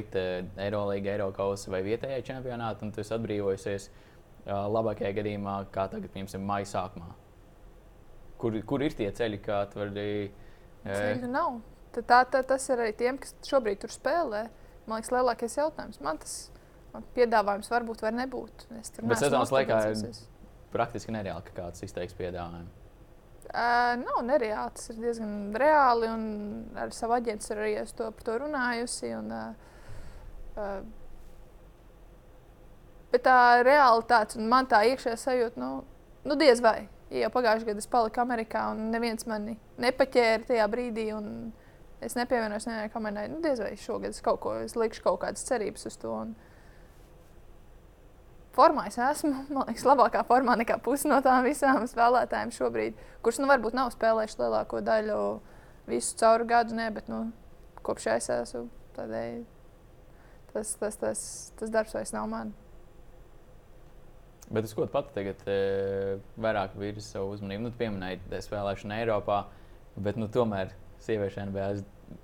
[0.57, 3.89] Eirolandes, Eiropas vai vietējais čempionāts, un tu esi atbrīvojusies
[4.47, 7.09] ā, labākajā gadījumā, kā tagad, piemēram, maija sākumā.
[8.41, 10.31] Kur, kur ir tie ceļi, kā tu vari.
[10.85, 11.59] eh, Ceļu nav.
[11.91, 14.45] Tā, tā, tas ir arī tiem, kas šobrīd tur spēlē.
[14.87, 15.99] Man liekas, lielākais jautājums.
[16.01, 16.49] Man tas
[16.93, 18.65] man piedāvājums var būt, var nebūt.
[18.79, 20.21] Es tur Bet neesmu sezonas laikā ir-
[20.71, 22.67] praktiski nereāli, ka kāds izteiks piedāvājumu.
[23.51, 24.71] Uh, nav nereāli.
[24.77, 26.07] Tas ir diezgan reāli.
[26.79, 29.11] Ar savu aģentu arī es to, par to runājusi.
[29.17, 29.51] Un, uh,
[30.55, 30.81] uh,
[33.11, 33.37] bet tā
[33.67, 35.71] realitāte un man tā iekšējā sajūta, nu,
[36.23, 36.87] nu diez vai.
[37.11, 41.09] Ja jau pagājušajā gadā es paliku Amerikā un neviens mani nepaķēra tajā brīdī.
[41.17, 41.51] un
[42.01, 43.27] Es nepievienojos nevienai komandai.
[43.29, 46.09] Nu, diez vai šogad es kaut ko es likšu, kaut kādas cerības uz to.
[46.09, 46.31] Un...
[48.55, 49.45] Formā es esmu.
[49.53, 53.93] Man liekas, labākā formā nekā pusi no tām visām spēlētājiem šobrīd, kurš nu, varbūt nav
[53.95, 55.21] spēlējuši lielāko daļu
[55.91, 57.23] visu cauru gadu, ne, bet nu,
[57.85, 59.39] kopš es esmu tādēļ.
[60.51, 61.21] Tas, tas, tas,
[61.59, 62.51] tas darbs vairs nav man.
[64.51, 65.55] Bet uz ko pati tagad e,
[66.43, 67.69] vairāk virzi savu uzmanību?
[67.69, 69.45] Nu, pieminēji te spēlēšanu Eiropā,
[69.95, 70.73] bet nu, tomēr
[71.05, 71.69] sieviešu NBA.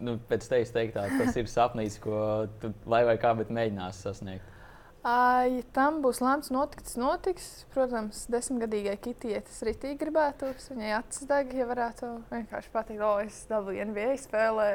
[0.04, 2.20] Nu, pēc tevis teiktā, tas ir sapnis, ko
[2.60, 4.57] tu lai vai kā, bet mēģinās sasniegt.
[5.06, 7.48] Ja tam būs lēmts notikt, tas notiks.
[7.74, 10.52] Protams, desmitgadīgai Kitijai tas ritīgi gribētu.
[10.74, 14.70] Viņai acis deg, ja varētu vienkārši pateikt, o, es dabūju NBA spēlē.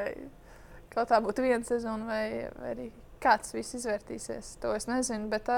[0.93, 2.23] Kaut tā būtu viena sezona, vai,
[2.57, 2.87] vai arī
[3.23, 4.55] kāds viss izvērtīsies.
[4.63, 5.29] To es nezinu.
[5.29, 5.51] Bet,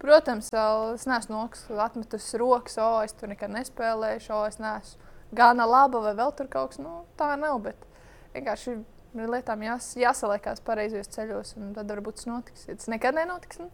[0.00, 0.48] protams,
[0.94, 1.44] es neesmu
[1.84, 6.48] atmetusi rokas, o, es tur nekad nespēlēju, o, es neesmu gana laba vai vēl tur
[6.50, 6.80] kaut kas.
[6.82, 7.60] Nu, tā nav.
[7.64, 7.86] Bet
[8.34, 8.78] vienkārši
[9.14, 12.66] lietām jās, jāsaliekās pareizajos ceļos, un tad varbūt tas notiks.
[12.68, 13.68] Tas nekad nenotiks, nu,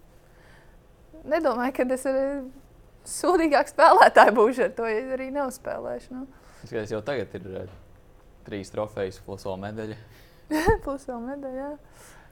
[1.29, 2.27] nedomāju, ka es arī
[3.07, 6.17] sūdīgāk spēlētāji būšu ar to, ja arī neuzspēlēšu.
[6.17, 6.27] Nu.
[6.63, 7.73] Es skatos, jau tagad ir uh,
[8.49, 9.99] trīs trofejas, plus vēl medaļa.
[10.85, 11.71] plus vēl medaļa.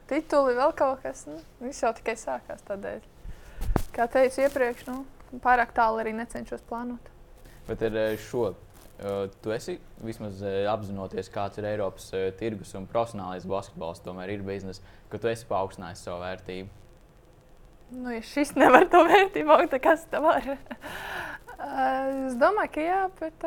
[0.09, 1.25] Tituli vēl kaut kas.
[1.29, 3.05] Nu, viss jau tikai sākās tādēļ.
[3.95, 5.01] Kā teicu iepriekš, nu,
[5.43, 7.13] pārāk tālu arī necenšos plānot.
[7.65, 8.74] Bet ar šo Uh,
[9.43, 14.45] tu esi vismaz uh, apzinoties, kāds ir Eiropas uh, tirgus un profesionālais basketbols, tomēr ir
[14.45, 16.69] biznesa, ka tu esi paaugstinājis savu vērtību.
[17.95, 20.47] Nu, ja šis nevar to vērtību, tad kas tam var?
[22.27, 23.45] es domāju, ka jā, bet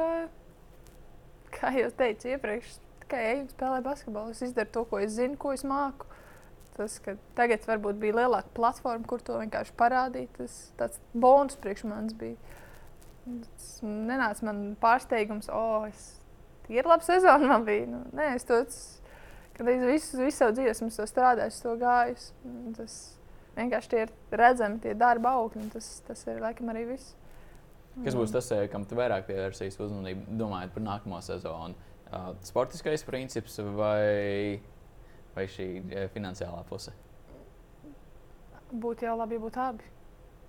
[1.57, 4.37] kā jau teicu iepriekš, tikai eju un spēlēju basketbolu.
[4.37, 6.07] Es izdaru to, ko es zinu, ko es māku.
[6.77, 11.89] Tas, ka tagad varbūt bija lielāka platforma, kur to vienkārši parādīt, tas tāds bonus priekš
[11.91, 12.37] manis bija.
[13.29, 16.17] Tas nenāca man pārsteigums, o, oh, es
[16.73, 17.87] ir laba sezona man bija.
[17.91, 18.81] Nu, nē, es to, es
[19.59, 22.31] visu, visu savu dzīvi esmu strādājis, to gājis.
[22.79, 22.99] Tas,
[23.59, 25.67] Vienkārši tie ir redzami, tie darba augļi.
[25.73, 27.17] Tas, tas ir laikam arī viss.
[28.05, 31.87] Kas būs tas, eh, kam tu vairāk pievērsīsi uzmanību, domājot par nākamo sezonu?
[32.09, 34.63] Uh, sportiskais princips vai,
[35.35, 36.95] vai šī uh, finansiālā puse?
[38.71, 39.91] Būtu jau labi, ja būtu abi.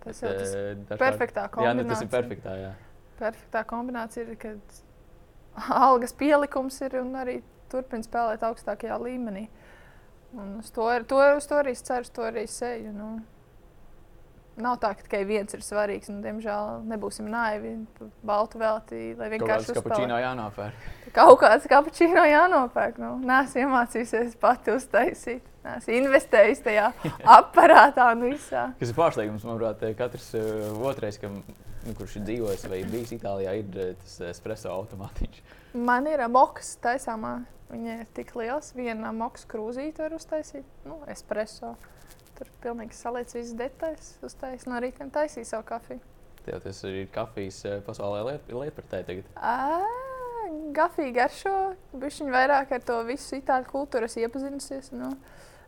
[0.03, 1.69] Tas ir tas dažkārt, perfektā kombinācija.
[1.69, 2.53] Jā, nu, tas ir perfektā.
[2.59, 2.75] Jā.
[3.19, 4.79] Perfektā kombinācija ir, kad
[5.89, 7.39] algas pielikums ir un arī
[7.71, 9.47] turpina spēlēt augstākajā līmenī.
[10.37, 12.93] Un uz to, to, uz to arī ceru, uz to arī seju.
[12.95, 13.09] Nu.
[14.59, 16.09] Nav tā, ka tikai viens ir svarīgs.
[16.11, 17.75] Un, diemžēl nebūsim naivi.
[18.25, 20.87] Baltu veltī, lai vienkārši tādu kapučīno jānopērk.
[21.15, 22.99] Kaut kāds kapučīno jānopērk.
[23.01, 25.45] Nu, Nē, es iemācījusies pati uztaisīt.
[25.75, 26.89] Es investēju tajā
[27.39, 28.69] aparātā un visā.
[28.79, 31.41] Kas ir pārsteigums, manuprāt, katrs uh, otrais, kam,
[31.85, 35.43] nu, kurš ir dzīvojis vai bijis Itālijā, ir uh, tas espreso automātiņš.
[35.77, 37.37] Man ir mokas taisāmā
[37.69, 41.75] Viņa ir tik liels, viena maksa krūzīte var uztaisīt, nu, espreso.
[42.39, 45.99] Tur pilnīgi saliec visas detaļas, uztaisīt no rīta taisīt savu kafiju.
[46.45, 49.27] Tev tas ir kafijas eh, pasaulē liet, lietpratē tagad?
[50.73, 51.55] Kafija garšo,
[51.99, 54.93] bišķiņ vairāk ar to visu itāļu kultūru iepazinusies.
[54.95, 55.11] Nu,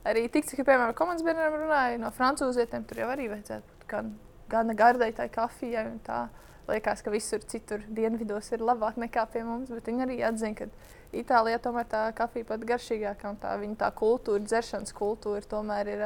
[0.07, 4.15] arī tik, cik, piemēram, komandas biedriem runāja no francūzietiem, tur jau arī vajadzētu būt gan,
[4.49, 6.24] gana gardai tai kafijai un tā.
[6.69, 10.69] Liekas, ka visur citur dienvidos ir labāk nekā pie mums, bet viņi arī atzina, ka
[11.11, 16.03] Itālijā tomēr tā kafija pat garšīgākā un tā viņa tā kultūra, dzeršanas kultūra tomēr ir,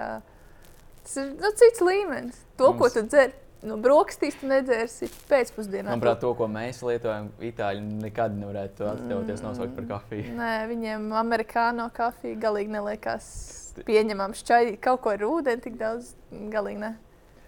[1.05, 2.39] tas ir nu, cits līmenis.
[2.59, 2.79] To, Mums...
[2.81, 3.33] ko tu dzer,
[3.65, 5.91] nu, brokastīs tu nedzersi pēcpusdienā.
[5.91, 9.47] Manuprāt, to, ko mēs lietojam, itāļi nekad nevarētu atļauties mm.
[9.47, 10.35] nosaukt par kafiju.
[10.37, 13.29] Nē, viņiem amerikāno kafija galīgi neliekas
[13.85, 14.37] pieņemama.
[14.37, 16.13] Šķai kaut ko ar ūdeni tik daudz
[16.53, 16.93] galīgi ne.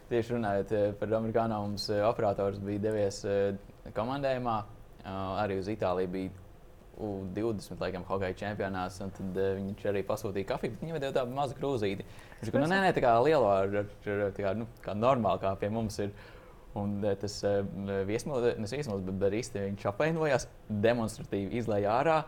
[0.08, 3.22] Tieši runājot par amerikāņu, mums operators bija devies
[3.96, 4.60] komandējumā.
[5.44, 6.32] Arī uz Itāliju bija
[6.98, 9.02] U20 laikam, hokeja čempionāts.
[9.04, 12.08] Tad viņš arī pasūtīja kafiju, bet viņam bija tāda maza krūzīte.
[12.42, 15.42] Viņš teica, nu, nē, nē, tā kā liela, ar, ar, tā kā, nu, kā normāli,
[15.44, 16.12] kā pie mums ir.
[16.78, 17.62] Un uh, tas uh,
[18.06, 20.46] viesmīlis, nevis viesmīlis, bet barīsti viņš apvainojās,
[20.86, 22.20] demonstratīvi izlaiž ārā,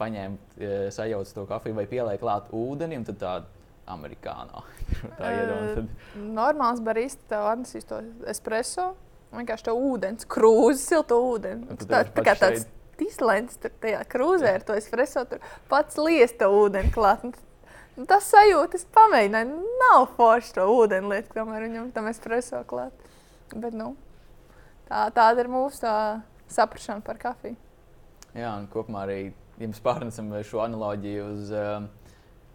[0.00, 3.00] paņēma uh, sajauc to kafiju vai pielēja klāt ūdeni.
[3.08, 4.66] Tad tāda amerikāno.
[5.18, 5.80] tā iedomājās.
[5.80, 6.22] Tad...
[6.36, 8.92] Normāls barīsti tev atnesīs to espreso.
[9.36, 11.76] Vienkārši to ūdens, krūzi, siltu ūdeni.
[11.82, 16.92] Tā, tā kā tāds Tislēns tur tajā krūzē ar to espreso, tur pats liesta ūdeni
[16.94, 17.26] klāt.
[17.26, 17.45] Nu,
[18.04, 23.06] tas sajūta, es pamēģināju, nav forši to ūdeni lietu, kamēr viņam tam espreso klāt.
[23.54, 23.94] Bet, nu,
[24.90, 25.96] tā, tāda ir mūsu tā
[26.52, 27.56] saprašana par kafiju.
[28.36, 29.20] Jā, un kopumā arī,
[29.56, 31.52] ja mēs pārnesam šo analoģiju uz,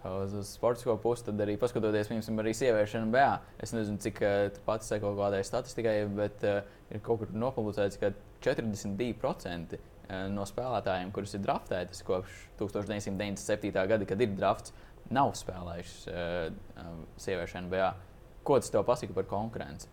[0.06, 3.30] uz, uz sportisko pusi, tad arī paskatoties, piemēram, arī sieviešu NBA.
[3.66, 4.22] Es nezinu, cik
[4.54, 6.62] tu pats seko kādai statistikai, bet uh,
[6.94, 8.14] ir kaut kur nopublicēts, ka
[8.46, 9.82] 42%
[10.12, 13.72] Eh, no spēlētājiem, kurus ir draftētas kopš 1997.
[13.72, 14.74] gada, kad ir drafts,
[15.14, 16.92] nav spēlējušas uh,
[17.22, 17.90] sieviešu NBA.
[18.48, 19.90] Ko tas tev pasaka par konkurenci?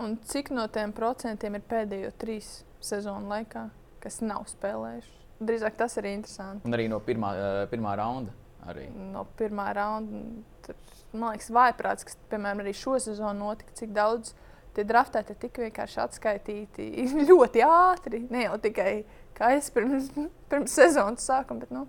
[0.00, 3.66] Un cik no tiem procentiem ir pēdējo trīs sezonu laikā,
[4.02, 5.18] kas nav spēlējuši?
[5.42, 6.64] Drīzāk tas ir interesanti.
[6.68, 8.32] Un arī no pirmā, uh, pirmā raunda.
[8.70, 8.86] Arī.
[8.94, 10.22] No pirmā raunda.
[10.62, 10.78] Tur,
[11.12, 14.36] man liekas, vājprāts, kas, piemēram, arī šo sezonu notika, cik daudz
[14.76, 16.86] tie draftēti tika vienkārši atskaitīti
[17.30, 18.22] ļoti ātri.
[18.30, 19.02] Ne jau tikai
[19.36, 20.10] kā es pirms,
[20.50, 21.86] pirms sezonas sākuma, bet nu,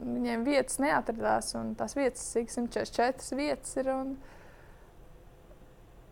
[0.00, 1.52] viņiem vietas neatradās.
[1.60, 3.90] Un tās vietas, cik 144 vietas ir.
[3.94, 4.14] Un,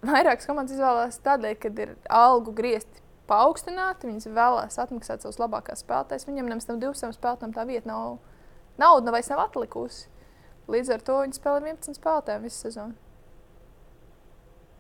[0.06, 4.08] vairākas komandas izvēlējās tādēļ, ka ir algu griezti paaugstināti.
[4.10, 6.28] Viņas vēlās atmaksāt savus labākās spēlētājus.
[6.28, 8.16] Viņam nemaz tam 200 spēlētājiem tā vieta nav,
[8.80, 10.08] nauda vairs nav atlikusi.
[10.68, 12.96] Līdz ar to viņi spēlē 11 spēlētājiem visu sezonu.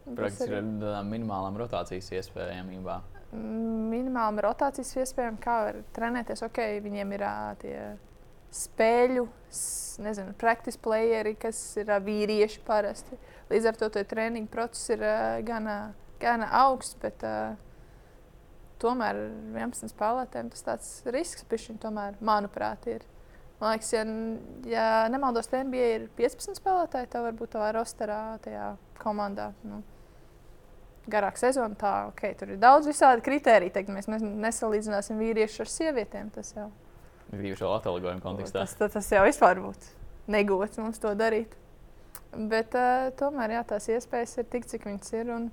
[0.08, 3.16] Praktiski ar tādām minimālām rotācijas iespējamībām.
[3.92, 6.40] Minimālām rotācijas iespējām, kā var trenēties.
[6.46, 7.74] Ok, viņiem ir uh, tie
[8.54, 9.26] spēļu,
[10.04, 13.18] nezinu, practice playeri, kas ir vīrieši parasti.
[13.50, 15.04] Līdz ar to treniņu process ir
[15.48, 15.68] gan,
[16.20, 17.24] gan augsts, bet
[18.82, 19.20] tomēr
[19.56, 23.06] 11 spēlētājiem tas tāds risks, pišķiņ, tomēr, manuprāt, ir.
[23.58, 24.04] Man liekas, ja,
[24.70, 29.50] ja nemaldos, tad NBA ir 15 spēlētāji, tad varbūt tavā rosterā, tajā komandā.
[29.66, 29.82] Nu,
[31.08, 33.72] Garāka sezona, tā ok, tur ir daudz visādi kriteriji.
[33.72, 36.28] Teikt, mēs nes- nesalīdzināsim vīriešus ar sievietēm.
[36.34, 36.68] Tas jau,
[37.32, 38.62] Īpaši atalgojuma kontekstā.
[38.64, 39.94] tas, tas, tas jau vispār būtu
[40.28, 41.54] negods mums to darīt.
[42.32, 45.30] Bet uh, tomēr jā, tās iespējas ir tik, cik viņas ir.
[45.32, 45.48] Un,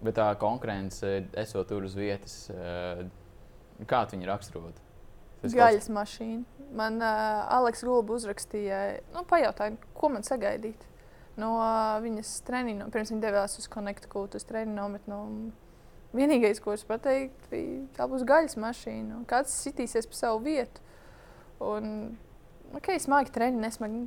[0.00, 3.02] Bet tā konkurence, esot tur uz vietas, eh,
[3.84, 4.78] kā tu viņu raksturot?
[5.42, 6.44] Tas kaut- Gaļas mašīna.
[6.72, 8.78] Man uh, Aleks Gulba uzrakstīja,
[9.12, 10.86] nu, pajautāja, ko man sagaidīt
[11.36, 12.88] no uh, viņas treniņa.
[12.94, 15.12] Pirms viņa devās uz Connecticut, uz treniņu nometni.
[15.12, 15.52] Nu,
[16.16, 19.22] vienīgais, ko es pateiktu, bija, tā būs gaļas mašīna.
[19.30, 20.82] Kāds sitīsies pa savu vietu.
[21.62, 22.14] Un,
[22.76, 24.04] ok, smagi treniņi, nesmagi.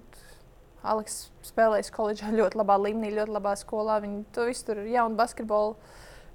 [0.84, 4.02] Aleks spēlējis koledžā ļoti labā līmenī, ļoti labā skolā.
[4.04, 5.78] Viņi to visu tur jaunu basketbolu.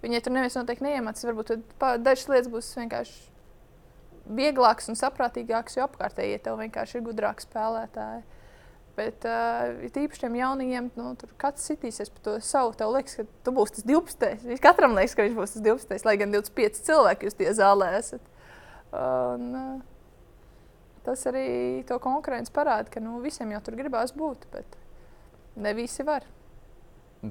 [0.00, 1.26] Viņai tur neviens noteikti neiemācīs.
[1.28, 1.52] Varbūt
[2.00, 3.18] dažas lietas būs vienkārši
[4.38, 8.24] vieglāks un saprātīgāks, jo apkārtēji tev vienkārši ir gudrāki spēlētāji.
[8.98, 12.72] Bet uh, īpaši tiem jaunajiem, nu, tur katrs sitīsies par to savu.
[12.78, 14.32] Tev liekas, ka tu būsi tas 12.
[14.48, 16.06] Vis- Katram liekas, ka viņš būs tas 12.
[16.08, 18.24] Lai gan 25 cilvēki jūs tie zālē esat.
[18.90, 19.78] Un, uh,
[21.06, 21.46] tas arī
[21.88, 24.74] to konkurenci parāda, ka nu, visiem jau tur gribās būt, bet
[25.56, 26.26] ne visi var.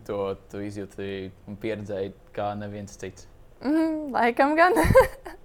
[0.07, 3.28] To tu izjūti un pieredzēji kā neviens cits.
[3.63, 4.76] Mm, laikam gan.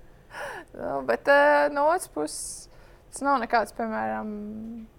[0.79, 2.69] nu, bet uh, no otras puses,
[3.13, 4.31] tas nav nekāds, piemēram,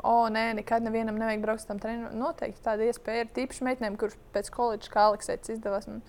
[0.06, 2.14] o, nē, nekad nevienam nevajag braukt uz tam treniņam.
[2.22, 5.90] Noteikti tāda iespēja ir tīpaši meitenēm, kuras pēc koledžas, kā Aleksēts izdevās.
[5.90, 6.00] Nu,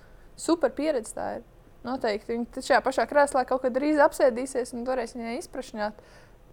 [0.40, 1.48] super pieredze tā ir.
[1.84, 6.04] Noteikti viņi šajā pašā krēslā kaut kad drīz apsēdīsies un varēs viņai izprašņāt.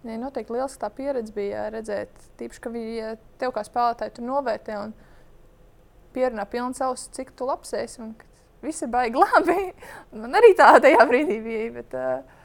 [0.02, 4.80] Viņai noteikti liels tā pieredze bija redzēt, tīpaši, ka viņa tev kā spēlētāji tur novērtē
[4.82, 4.96] un
[6.16, 8.02] pierunā pilns auss, cik tu labs esi.
[8.02, 8.16] un
[8.62, 9.72] Viss ir baigi labi.
[10.14, 11.70] Man arī tā tajā brīdī bija.
[11.78, 12.42] Bet, uh,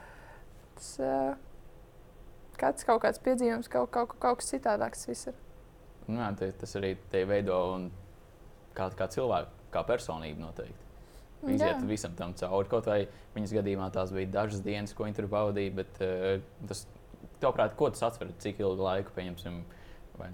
[0.76, 1.34] tas, uh,
[2.60, 5.06] kāds kaut kāds piedzīvums, kaut, kaut, kaut kas citādāks.
[5.08, 5.34] viss ir.
[6.06, 7.90] Nu, jā, te- tas arī te veido un
[8.74, 10.82] kā, kā cilvēku, kā personību noteikti.
[11.46, 11.86] Iziet Jā.
[11.86, 12.68] visam tam cauri.
[12.68, 15.74] Kaut vai viņas gadījumā tās bija dažas dienas, ko viņi tur pavadīja.
[15.76, 16.86] Bet uh, tas,
[17.42, 18.32] tavuprāt, ko tas atver?
[18.42, 19.60] Cik ilgu laiku, pieņemsim,
[20.18, 20.30] vai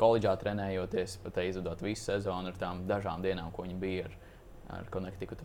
[0.00, 4.16] koledžā trenējoties, pat izvedot visu sezonu ar tām dažām dienām, ko viņi bija ar,
[4.80, 5.44] ar Connecticut.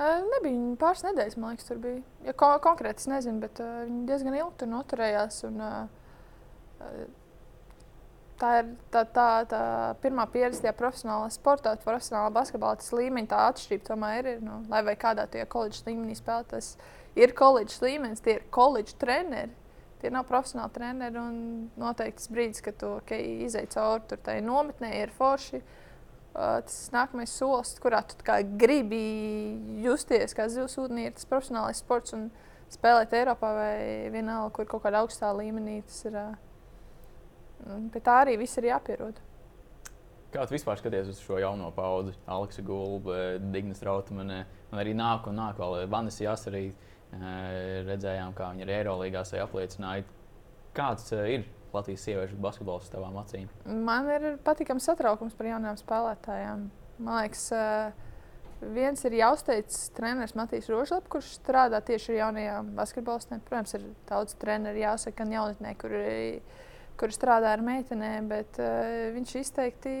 [0.00, 2.00] Nebija viņa pāris nedēļas, man liekas, tur bija.
[2.24, 5.40] Ja ko, konkrēti es nezinu, bet uh, viņi diezgan ilgi tur noturējās.
[5.48, 7.02] Un, uh,
[8.40, 9.62] tā ir tā, tā, tā
[10.00, 12.78] pirmā pieredze tajā profesionālā sportā, profesionālā basketbolā.
[12.80, 14.40] Tas līmenis, tā atšķirība tomēr ir.
[14.46, 16.72] Nu, lai vai kādā tajā koledžas līmenī spēlē, tas
[17.20, 19.52] ir koledžas līmenis, tie ir koledžas treneri.
[20.00, 21.26] Tie nav profesionāli treneri.
[21.76, 25.60] Noteikti tas brīdis, kad tu okay, izej cauri tai nometnē, ir forši.
[25.60, 25.76] Uh,
[26.34, 28.18] tas nākamais solis, kurā tu
[28.60, 29.00] gribi
[29.84, 32.28] justies kā zivs ūdenī, ir tas profesionālais sports un
[32.70, 33.80] spēlēt Eiropā vai
[34.14, 35.80] vienalga, kur kaut kādā augstā līmenī.
[35.88, 36.20] Tas ir,
[37.66, 39.18] un pie tā arī viss ir jāpierod.
[40.30, 42.14] Kā tu vispār skaties uz šo jauno paudzi?
[42.30, 43.16] Aleksa Gulba,
[43.50, 48.62] Dignas Rautamane, un arī nāk un nāk vēl Vanis Jās arī eh, redzējām, kā viņi
[48.62, 50.06] ir Eirolīgā sevi apliecināja.
[50.76, 53.48] Kāds eh, ir Latvijas sieviešu basketbols uz tavām acīm?
[53.64, 56.64] Man ir patīkams satraukums par jaunām spēlētājām.
[57.00, 58.08] Man liekas, uh,
[58.74, 63.44] viens ir jāuzteic treneris Matīs Rožlap, kurš strādā tieši ar jaunajām basketbolistēm.
[63.46, 65.94] Protams, ir daudz treneru jāsaka, gan jaunatnē, kur,
[67.00, 69.94] kur strādā ar meitenēm, bet uh, viņš izteikti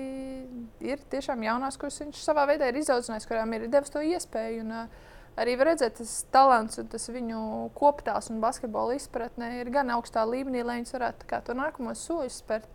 [0.84, 4.66] ir tiešām jaunās, kuras viņš savā veidā ir izaudzinājis, kurām ir devis to iespēju.
[4.66, 5.08] Un, uh,
[5.40, 7.40] Arī redzēt, tas talants un tas viņu
[7.78, 12.40] koptās un basketbola izpratne ir gan augstā līmenī, lai viņas varētu kā, to nākamo soļus
[12.42, 12.68] spērt.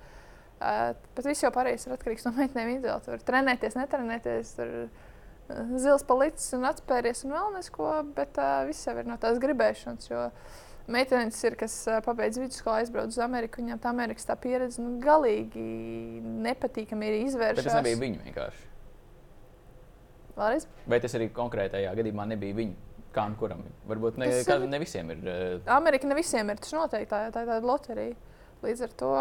[0.56, 3.04] Uh, bet viss jau pārējais ir atkarīgs no meitenēm individuāli.
[3.04, 8.62] Tur var trenēties, netrenēties, tur uh, zils palicis un atspēries un vēl nesko, bet uh,
[8.70, 10.08] viss jau ir no tās gribēšanas.
[10.10, 10.30] Jo
[10.96, 14.96] meitenes ir, kas uh, pabeidz vidusskolu, aizbrauc uz Ameriku, viņām tā Amerikas tā pieredze nu,
[15.04, 15.66] galīgi
[16.24, 17.68] nepatīkami ir izvērsta.
[17.68, 18.72] tas nebija viņu vienkārši.
[20.36, 20.66] Vēlreiz?
[20.92, 22.76] Vai tas arī konkrētajā gadījumā nebija viņu?
[23.16, 23.62] Kā nu kuram?
[23.88, 25.22] Varbūt ne, Tas kā, ir- ne visiem ir.
[25.28, 26.58] eh, Amerika ne visiem ir.
[26.58, 28.16] Tas noteikti tā, tā ir tāda loterija.
[28.64, 29.12] Līdz ar to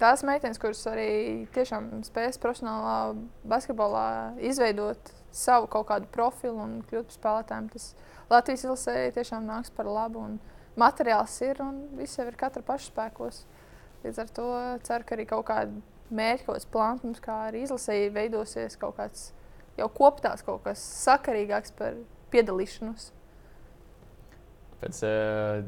[0.00, 2.96] tās meitenes, kuras arī tiešām spējas profesionālā
[3.48, 4.06] basketbolā
[4.42, 7.94] izveidot savu kaut kādu profilu un kļūt par spēlētājiem, tas
[8.30, 10.18] Latvijas izlasē tiešām nāks par labu.
[10.18, 10.40] Un
[10.80, 13.42] materiāls ir un viss jau ir katra paša spēkos.
[14.04, 14.46] Līdz ar to
[14.82, 19.32] ceru, ka arī kaut kāda kāds plāns mums, kā arī izlasēji, veidosies kaut kāds
[19.78, 21.96] jau koptās, kaut kas sakarīgāks par
[22.34, 23.10] piedalīšanos.
[24.82, 25.62] Pēc, uh,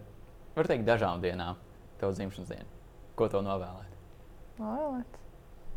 [0.56, 1.56] var teikt, dažām dienām,
[2.00, 2.68] tev dzimšanas diena.
[3.16, 3.94] Ko to novēlēt?
[4.60, 5.22] Novēlēt.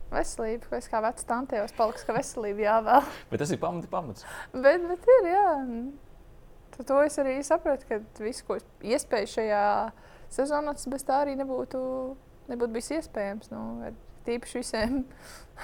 [0.09, 3.09] Veselība, ko es kā vecs tante jau paliks, ka veselība jāvēl.
[3.31, 4.25] bet tas ir pamats, pamats.
[4.53, 5.49] bet, bet ir, jā.
[6.73, 9.63] Tad to es arī sapratu, ka viss, ko es iespēju šajā
[10.33, 11.79] sezonā, tas bez tā arī nebūtu,
[12.49, 13.51] nebūtu bijis iespējams.
[13.53, 13.63] Nu,
[14.27, 14.99] tīpaši visiem,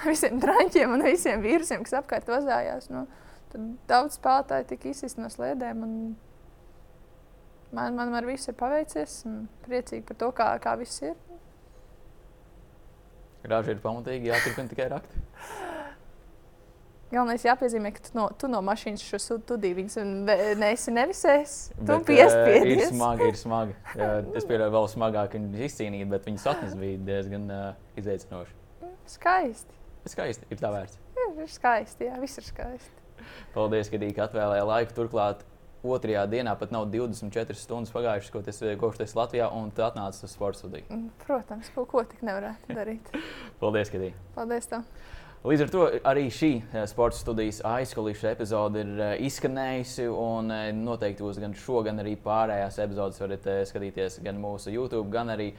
[0.04, 2.88] visiem drāņķiem un visiem vīrusiem, kas apkārt vazājās.
[2.92, 3.06] Nu,
[3.52, 5.84] tad daudz spēlētāju tika izsist no slēdēm.
[7.76, 9.22] Man, man ar visu ir paveicies.
[9.66, 11.16] Priecīgi par to, kā, kā viss ir.
[13.46, 15.16] Grāži ir pamatīgi, jāturpina tikai rakt.
[17.06, 19.84] Galvenais jāpiezīmē, ka tu no, tu no mašīnas šo studiju
[20.58, 21.54] neesi nevisējis.
[21.78, 22.64] Tu bet, piespiedies.
[22.64, 23.76] Uh, ir smagi, ir smagi.
[23.94, 24.08] Jā,
[24.40, 27.66] es pieļauju, vēl smagāk viņu izcīnīt, bet viņas atnes bija diezgan uh,
[28.02, 28.56] izaicinoši.
[29.12, 29.78] Skaisti.
[30.10, 30.98] Skaisti, ir tā vērts.
[31.14, 33.04] Ir, ir skaisti, jā, viss ir skaisti.
[33.54, 34.94] Paldies, ka Dīka atvēlēja laiku.
[34.98, 35.46] Turklāt
[35.86, 40.26] otrajā dienā pat nav 24 stundas pagājušas, ko tas kopš tas Latvijā, un tu atnāci
[40.26, 40.86] uz sporta studiju.
[40.90, 43.12] Mm, protams, kaut ko tik nevarētu darīt.
[43.62, 44.10] Paldies, Kadī.
[44.34, 44.66] Paldies!
[44.70, 44.82] Tev.
[45.46, 50.08] Līdz ar to arī šī eh, sporta studijas aizskolīša epizode ir eh, izskanējusi.
[50.08, 53.20] Eh, noteikti būs gan šo, gan arī pārējās epizodes.
[53.22, 55.52] varat skatīties gan mūsu YouTube, gan arī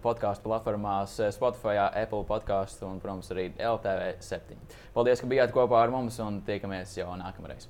[0.00, 4.56] podkāstu platformās, Spotify, Apple podkāstu un, protams, arī LTV 7.
[4.96, 7.68] Paldies, ka bijāt kopā ar mums un tiekamies jau nākamreiz!